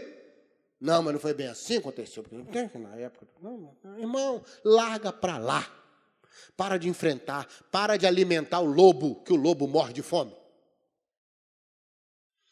Não, 0.84 1.02
mas 1.02 1.14
não 1.14 1.20
foi 1.20 1.32
bem 1.32 1.48
assim 1.48 1.78
aconteceu. 1.78 2.22
Porque 2.22 2.78
na 2.78 2.94
época. 2.96 3.26
Não, 3.40 3.74
irmão, 3.98 4.44
larga 4.64 5.12
para 5.12 5.38
lá. 5.38 5.66
Para 6.56 6.78
de 6.78 6.88
enfrentar. 6.88 7.48
Para 7.70 7.96
de 7.96 8.06
alimentar 8.06 8.60
o 8.60 8.66
lobo, 8.66 9.22
que 9.22 9.32
o 9.32 9.36
lobo 9.36 9.66
morre 9.66 9.92
de 9.92 10.02
fome. 10.02 10.36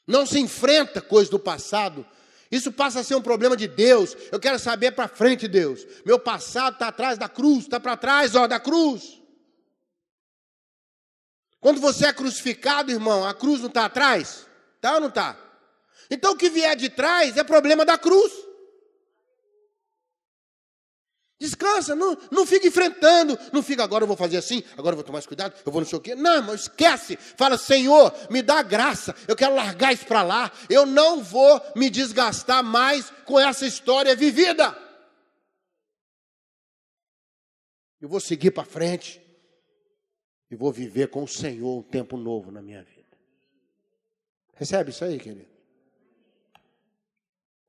Não 0.06 0.24
se 0.24 0.38
enfrenta 0.38 1.00
coisas 1.00 1.28
do 1.28 1.38
passado 1.38 2.06
isso 2.52 2.70
passa 2.70 3.00
a 3.00 3.04
ser 3.04 3.14
um 3.14 3.22
problema 3.22 3.56
de 3.56 3.66
Deus. 3.66 4.14
Eu 4.30 4.38
quero 4.38 4.58
saber 4.58 4.92
para 4.92 5.08
frente, 5.08 5.48
Deus. 5.48 5.86
Meu 6.04 6.18
passado 6.18 6.74
está 6.74 6.88
atrás 6.88 7.16
da 7.16 7.26
cruz, 7.26 7.60
está 7.60 7.80
para 7.80 7.96
trás 7.96 8.34
ó, 8.34 8.46
da 8.46 8.60
cruz. 8.60 9.18
Quando 11.58 11.80
você 11.80 12.08
é 12.08 12.12
crucificado, 12.12 12.90
irmão, 12.90 13.26
a 13.26 13.32
cruz 13.32 13.60
não 13.60 13.68
está 13.68 13.86
atrás? 13.86 14.46
Está 14.76 14.96
ou 14.96 15.00
não 15.00 15.08
está? 15.08 15.34
Então 16.10 16.32
o 16.32 16.36
que 16.36 16.50
vier 16.50 16.76
de 16.76 16.88
trás 16.88 17.36
é 17.36 17.44
problema 17.44 17.84
da 17.84 17.98
cruz. 17.98 18.32
Descansa, 21.42 21.96
não, 21.96 22.16
não 22.30 22.46
fica 22.46 22.68
enfrentando, 22.68 23.36
não 23.52 23.64
fica 23.64 23.82
agora 23.82 24.04
eu 24.04 24.06
vou 24.06 24.16
fazer 24.16 24.36
assim, 24.36 24.62
agora 24.76 24.92
eu 24.92 24.96
vou 24.98 25.02
tomar 25.02 25.16
mais 25.16 25.26
cuidado, 25.26 25.60
eu 25.66 25.72
vou 25.72 25.80
não 25.80 25.88
sei 25.88 25.98
o 25.98 26.00
quê. 26.00 26.14
Não, 26.14 26.40
mas 26.40 26.62
esquece. 26.62 27.16
Fala, 27.16 27.58
Senhor, 27.58 28.14
me 28.30 28.42
dá 28.42 28.62
graça, 28.62 29.12
eu 29.26 29.34
quero 29.34 29.56
largar 29.56 29.92
isso 29.92 30.06
para 30.06 30.22
lá. 30.22 30.52
Eu 30.70 30.86
não 30.86 31.20
vou 31.20 31.60
me 31.74 31.90
desgastar 31.90 32.62
mais 32.62 33.10
com 33.24 33.40
essa 33.40 33.66
história 33.66 34.14
vivida. 34.14 34.78
Eu 38.00 38.08
vou 38.08 38.20
seguir 38.20 38.52
para 38.52 38.64
frente 38.64 39.20
e 40.48 40.54
vou 40.54 40.70
viver 40.70 41.08
com 41.08 41.24
o 41.24 41.28
Senhor 41.28 41.78
um 41.78 41.82
tempo 41.82 42.16
novo 42.16 42.52
na 42.52 42.62
minha 42.62 42.84
vida. 42.84 43.18
Recebe 44.54 44.90
isso 44.90 45.04
aí, 45.04 45.18
querido? 45.18 45.51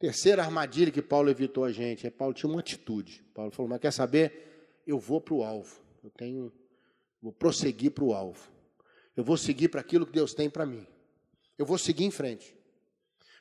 Terceira 0.03 0.43
armadilha 0.43 0.91
que 0.91 1.01
Paulo 1.01 1.29
evitou 1.29 1.63
a 1.63 1.71
gente 1.71 2.05
é 2.05 2.09
Paulo 2.09 2.33
tinha 2.33 2.49
uma 2.49 2.59
atitude. 2.59 3.23
Paulo 3.33 3.51
falou: 3.51 3.69
"Mas 3.69 3.79
quer 3.79 3.93
saber? 3.93 4.81
Eu 4.85 4.99
vou 4.99 5.21
para 5.21 5.33
o 5.33 5.45
alvo. 5.45 5.79
Eu 6.03 6.09
tenho 6.09 6.51
vou 7.21 7.31
prosseguir 7.31 7.91
para 7.91 8.03
o 8.03 8.13
alvo. 8.13 8.51
Eu 9.15 9.23
vou 9.23 9.37
seguir 9.37 9.69
para 9.69 9.79
aquilo 9.79 10.05
que 10.05 10.11
Deus 10.11 10.33
tem 10.33 10.49
para 10.49 10.65
mim. 10.65 10.85
Eu 11.57 11.65
vou 11.65 11.77
seguir 11.77 12.03
em 12.03 12.11
frente. 12.11 12.53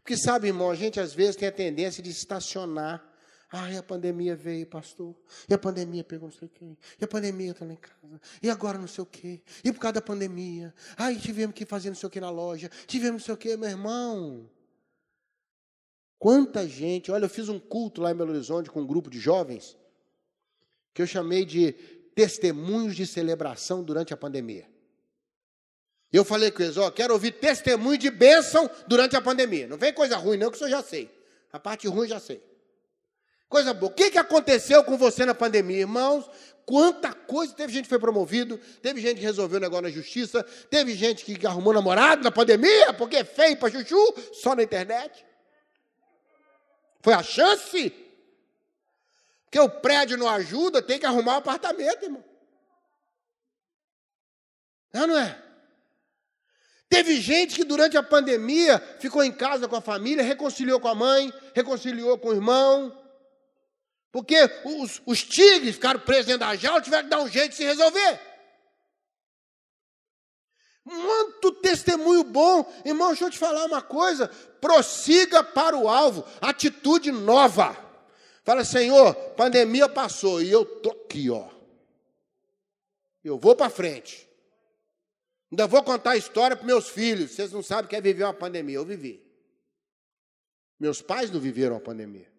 Porque 0.04 0.16
sabe, 0.16 0.46
irmão, 0.46 0.70
a 0.70 0.76
gente 0.76 1.00
às 1.00 1.12
vezes 1.12 1.34
tem 1.34 1.48
a 1.48 1.52
tendência 1.52 2.00
de 2.00 2.10
estacionar. 2.10 3.04
Ai, 3.50 3.76
a 3.76 3.82
pandemia 3.82 4.36
veio, 4.36 4.64
pastor. 4.64 5.16
E 5.48 5.54
a 5.54 5.58
pandemia 5.58 6.04
pegou 6.04 6.28
não 6.28 6.36
sei 6.38 6.48
quem. 6.48 6.78
E 6.96 7.04
a 7.04 7.08
pandemia 7.08 7.50
está 7.50 7.64
lá 7.64 7.72
em 7.72 7.76
casa. 7.76 8.20
E 8.40 8.48
agora 8.48 8.78
não 8.78 8.86
sei 8.86 9.02
o 9.02 9.06
quê. 9.06 9.42
E 9.64 9.72
por 9.72 9.80
causa 9.80 9.94
da 9.94 10.00
pandemia. 10.00 10.72
Ai, 10.96 11.16
tivemos 11.16 11.56
que 11.56 11.66
fazer 11.66 11.88
não 11.88 11.96
sei 11.96 12.06
o 12.06 12.10
quê 12.10 12.20
na 12.20 12.30
loja. 12.30 12.70
Tivemos 12.86 13.22
não 13.22 13.26
sei 13.26 13.34
o 13.34 13.36
quê, 13.36 13.56
meu 13.56 13.68
irmão. 13.68 14.48
Quanta 16.22 16.68
gente. 16.68 17.10
Olha, 17.10 17.24
eu 17.24 17.28
fiz 17.28 17.48
um 17.48 17.58
culto 17.58 18.00
lá 18.00 18.12
em 18.12 18.14
Belo 18.14 18.30
Horizonte 18.30 18.70
com 18.70 18.82
um 18.82 18.86
grupo 18.86 19.10
de 19.10 19.18
jovens. 19.18 19.76
Que 20.94 21.02
eu 21.02 21.06
chamei 21.06 21.44
de 21.44 21.72
testemunhos 22.14 22.94
de 22.94 23.04
celebração 23.08 23.82
durante 23.82 24.14
a 24.14 24.16
pandemia. 24.16 24.70
Eu 26.12 26.24
falei 26.24 26.52
com 26.52 26.62
eles, 26.62 26.76
ó, 26.76 26.92
quero 26.92 27.12
ouvir 27.12 27.32
testemunho 27.32 27.98
de 27.98 28.08
bênção 28.08 28.70
durante 28.86 29.16
a 29.16 29.20
pandemia. 29.20 29.66
Não 29.66 29.76
vem 29.76 29.92
coisa 29.92 30.16
ruim, 30.16 30.36
não, 30.36 30.48
que 30.48 30.54
isso 30.54 30.66
eu 30.66 30.70
já 30.70 30.80
sei. 30.80 31.10
A 31.52 31.58
parte 31.58 31.88
ruim 31.88 32.06
já 32.06 32.20
sei. 32.20 32.40
Coisa 33.48 33.74
boa. 33.74 33.90
O 33.90 33.94
que, 33.96 34.08
que 34.08 34.18
aconteceu 34.18 34.84
com 34.84 34.96
você 34.96 35.26
na 35.26 35.34
pandemia, 35.34 35.80
irmãos? 35.80 36.30
Quanta 36.64 37.12
coisa. 37.12 37.52
Teve 37.52 37.72
gente 37.72 37.82
que 37.86 37.88
foi 37.88 37.98
promovido, 37.98 38.60
teve 38.80 39.00
gente 39.00 39.16
que 39.16 39.24
resolveu 39.24 39.58
o 39.58 39.60
negócio 39.60 39.82
na 39.82 39.90
justiça, 39.90 40.44
teve 40.70 40.94
gente 40.94 41.24
que 41.24 41.44
arrumou 41.44 41.74
namorado 41.74 42.22
na 42.22 42.30
pandemia, 42.30 42.92
porque 42.92 43.16
é 43.16 43.24
feio 43.24 43.56
para 43.56 43.72
chuchu, 43.72 44.14
só 44.32 44.54
na 44.54 44.62
internet. 44.62 45.31
Foi 47.02 47.12
a 47.12 47.22
chance. 47.22 47.90
Porque 49.44 49.60
o 49.60 49.68
prédio 49.68 50.16
não 50.16 50.28
ajuda, 50.28 50.80
tem 50.80 50.98
que 50.98 51.04
arrumar 51.04 51.34
o 51.34 51.38
apartamento, 51.38 52.04
irmão. 52.04 52.24
Não, 54.92 55.06
não 55.06 55.18
é? 55.18 55.42
Teve 56.88 57.20
gente 57.20 57.56
que 57.56 57.64
durante 57.64 57.96
a 57.96 58.02
pandemia 58.02 58.78
ficou 58.98 59.24
em 59.24 59.32
casa 59.32 59.66
com 59.66 59.76
a 59.76 59.80
família, 59.80 60.22
reconciliou 60.22 60.78
com 60.78 60.88
a 60.88 60.94
mãe, 60.94 61.32
reconciliou 61.54 62.18
com 62.18 62.28
o 62.28 62.34
irmão. 62.34 62.98
Porque 64.10 64.36
os, 64.64 65.00
os 65.06 65.22
tigres 65.24 65.74
ficaram 65.74 66.00
presos 66.00 66.26
dentro 66.26 66.40
da 66.40 66.54
jaula, 66.54 66.82
tiveram 66.82 67.04
que 67.04 67.10
dar 67.10 67.22
um 67.22 67.28
jeito 67.28 67.50
de 67.50 67.56
se 67.56 67.64
resolver. 67.64 68.20
Muito 70.84 71.52
testemunho 71.52 72.24
bom. 72.24 72.70
Irmão, 72.84 73.08
deixa 73.08 73.24
eu 73.24 73.30
te 73.30 73.38
falar 73.38 73.64
uma 73.64 73.80
coisa. 73.80 74.28
Prossiga 74.60 75.42
para 75.42 75.76
o 75.76 75.88
alvo. 75.88 76.24
Atitude 76.40 77.12
nova. 77.12 77.76
Fala, 78.44 78.64
Senhor, 78.64 79.14
pandemia 79.36 79.88
passou 79.88 80.42
e 80.42 80.50
eu 80.50 80.64
tô 80.64 80.90
aqui, 80.90 81.30
ó. 81.30 81.48
Eu 83.22 83.38
vou 83.38 83.54
para 83.54 83.70
frente. 83.70 84.28
Ainda 85.50 85.66
vou 85.66 85.82
contar 85.82 86.12
a 86.12 86.16
história 86.16 86.56
para 86.56 86.66
meus 86.66 86.88
filhos. 86.88 87.30
Vocês 87.30 87.52
não 87.52 87.62
sabem 87.62 87.84
o 87.84 87.88
que 87.88 87.94
é 87.94 88.00
viver 88.00 88.24
uma 88.24 88.34
pandemia. 88.34 88.76
Eu 88.76 88.84
vivi. 88.84 89.22
Meus 90.80 91.00
pais 91.00 91.30
não 91.30 91.38
viveram 91.38 91.76
a 91.76 91.80
pandemia. 91.80 92.32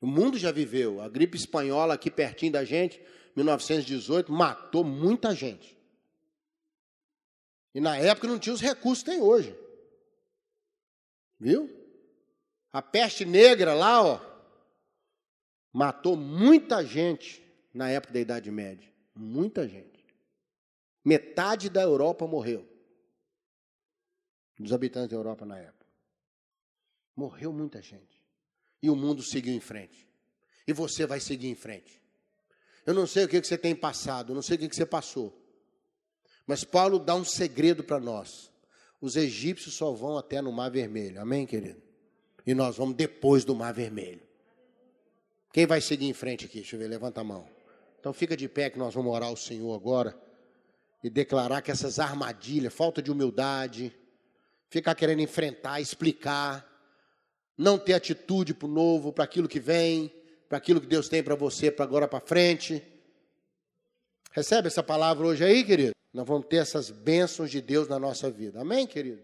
O 0.00 0.06
mundo 0.06 0.36
já 0.36 0.52
viveu. 0.52 1.00
A 1.00 1.08
gripe 1.08 1.38
espanhola 1.38 1.94
aqui 1.94 2.10
pertinho 2.10 2.52
da 2.52 2.64
gente, 2.64 3.00
1918, 3.34 4.30
matou 4.30 4.84
muita 4.84 5.34
gente. 5.34 5.75
E 7.76 7.80
na 7.80 7.94
época 7.98 8.26
não 8.26 8.38
tinha 8.38 8.54
os 8.54 8.60
recursos 8.62 9.04
que 9.04 9.10
tem 9.10 9.20
hoje. 9.20 9.54
Viu? 11.38 11.70
A 12.72 12.80
peste 12.80 13.26
negra 13.26 13.74
lá, 13.74 14.02
ó, 14.02 14.20
matou 15.70 16.16
muita 16.16 16.82
gente 16.82 17.46
na 17.74 17.90
época 17.90 18.14
da 18.14 18.20
Idade 18.20 18.50
Média. 18.50 18.90
Muita 19.14 19.68
gente. 19.68 20.02
Metade 21.04 21.68
da 21.68 21.82
Europa 21.82 22.26
morreu. 22.26 22.66
Dos 24.58 24.72
habitantes 24.72 25.10
da 25.10 25.16
Europa 25.16 25.44
na 25.44 25.58
época. 25.58 25.86
Morreu 27.14 27.52
muita 27.52 27.82
gente. 27.82 28.24
E 28.82 28.88
o 28.88 28.96
mundo 28.96 29.22
seguiu 29.22 29.52
em 29.52 29.60
frente. 29.60 30.08
E 30.66 30.72
você 30.72 31.04
vai 31.04 31.20
seguir 31.20 31.48
em 31.48 31.54
frente. 31.54 32.00
Eu 32.86 32.94
não 32.94 33.06
sei 33.06 33.26
o 33.26 33.28
que 33.28 33.38
você 33.38 33.58
tem 33.58 33.76
passado, 33.76 34.30
eu 34.30 34.34
não 34.34 34.40
sei 34.40 34.56
o 34.56 34.60
que 34.60 34.74
você 34.74 34.86
passou. 34.86 35.45
Mas 36.46 36.62
Paulo 36.64 36.98
dá 36.98 37.14
um 37.14 37.24
segredo 37.24 37.82
para 37.82 37.98
nós. 37.98 38.50
Os 39.00 39.16
egípcios 39.16 39.74
só 39.74 39.92
vão 39.92 40.16
até 40.16 40.40
no 40.40 40.52
Mar 40.52 40.70
Vermelho. 40.70 41.20
Amém, 41.20 41.46
querido? 41.46 41.82
E 42.46 42.54
nós 42.54 42.76
vamos 42.76 42.94
depois 42.94 43.44
do 43.44 43.54
Mar 43.54 43.74
Vermelho. 43.74 44.22
Quem 45.52 45.66
vai 45.66 45.80
seguir 45.80 46.06
em 46.06 46.12
frente 46.12 46.44
aqui? 46.44 46.58
Deixa 46.58 46.76
eu 46.76 46.80
ver, 46.80 46.86
levanta 46.86 47.20
a 47.20 47.24
mão. 47.24 47.46
Então 47.98 48.12
fica 48.12 48.36
de 48.36 48.48
pé 48.48 48.70
que 48.70 48.78
nós 48.78 48.94
vamos 48.94 49.12
orar 49.12 49.28
ao 49.28 49.36
Senhor 49.36 49.74
agora 49.74 50.16
e 51.02 51.10
declarar 51.10 51.62
que 51.62 51.70
essas 51.70 51.98
armadilhas, 51.98 52.72
falta 52.72 53.02
de 53.02 53.10
humildade, 53.10 53.92
ficar 54.68 54.94
querendo 54.94 55.20
enfrentar, 55.22 55.80
explicar, 55.80 56.64
não 57.56 57.78
ter 57.78 57.94
atitude 57.94 58.54
para 58.54 58.66
o 58.66 58.70
novo, 58.70 59.12
para 59.12 59.24
aquilo 59.24 59.48
que 59.48 59.58
vem, 59.58 60.12
para 60.48 60.58
aquilo 60.58 60.80
que 60.80 60.86
Deus 60.86 61.08
tem 61.08 61.22
para 61.22 61.34
você, 61.34 61.70
para 61.70 61.84
agora 61.84 62.06
para 62.06 62.20
frente. 62.20 62.82
Recebe 64.30 64.68
essa 64.68 64.82
palavra 64.82 65.26
hoje 65.26 65.44
aí, 65.44 65.64
querido? 65.64 65.92
Nós 66.16 66.26
vamos 66.26 66.46
ter 66.46 66.56
essas 66.56 66.90
bênçãos 66.90 67.50
de 67.50 67.60
Deus 67.60 67.88
na 67.88 67.98
nossa 67.98 68.30
vida. 68.30 68.62
Amém, 68.62 68.86
querido? 68.86 69.22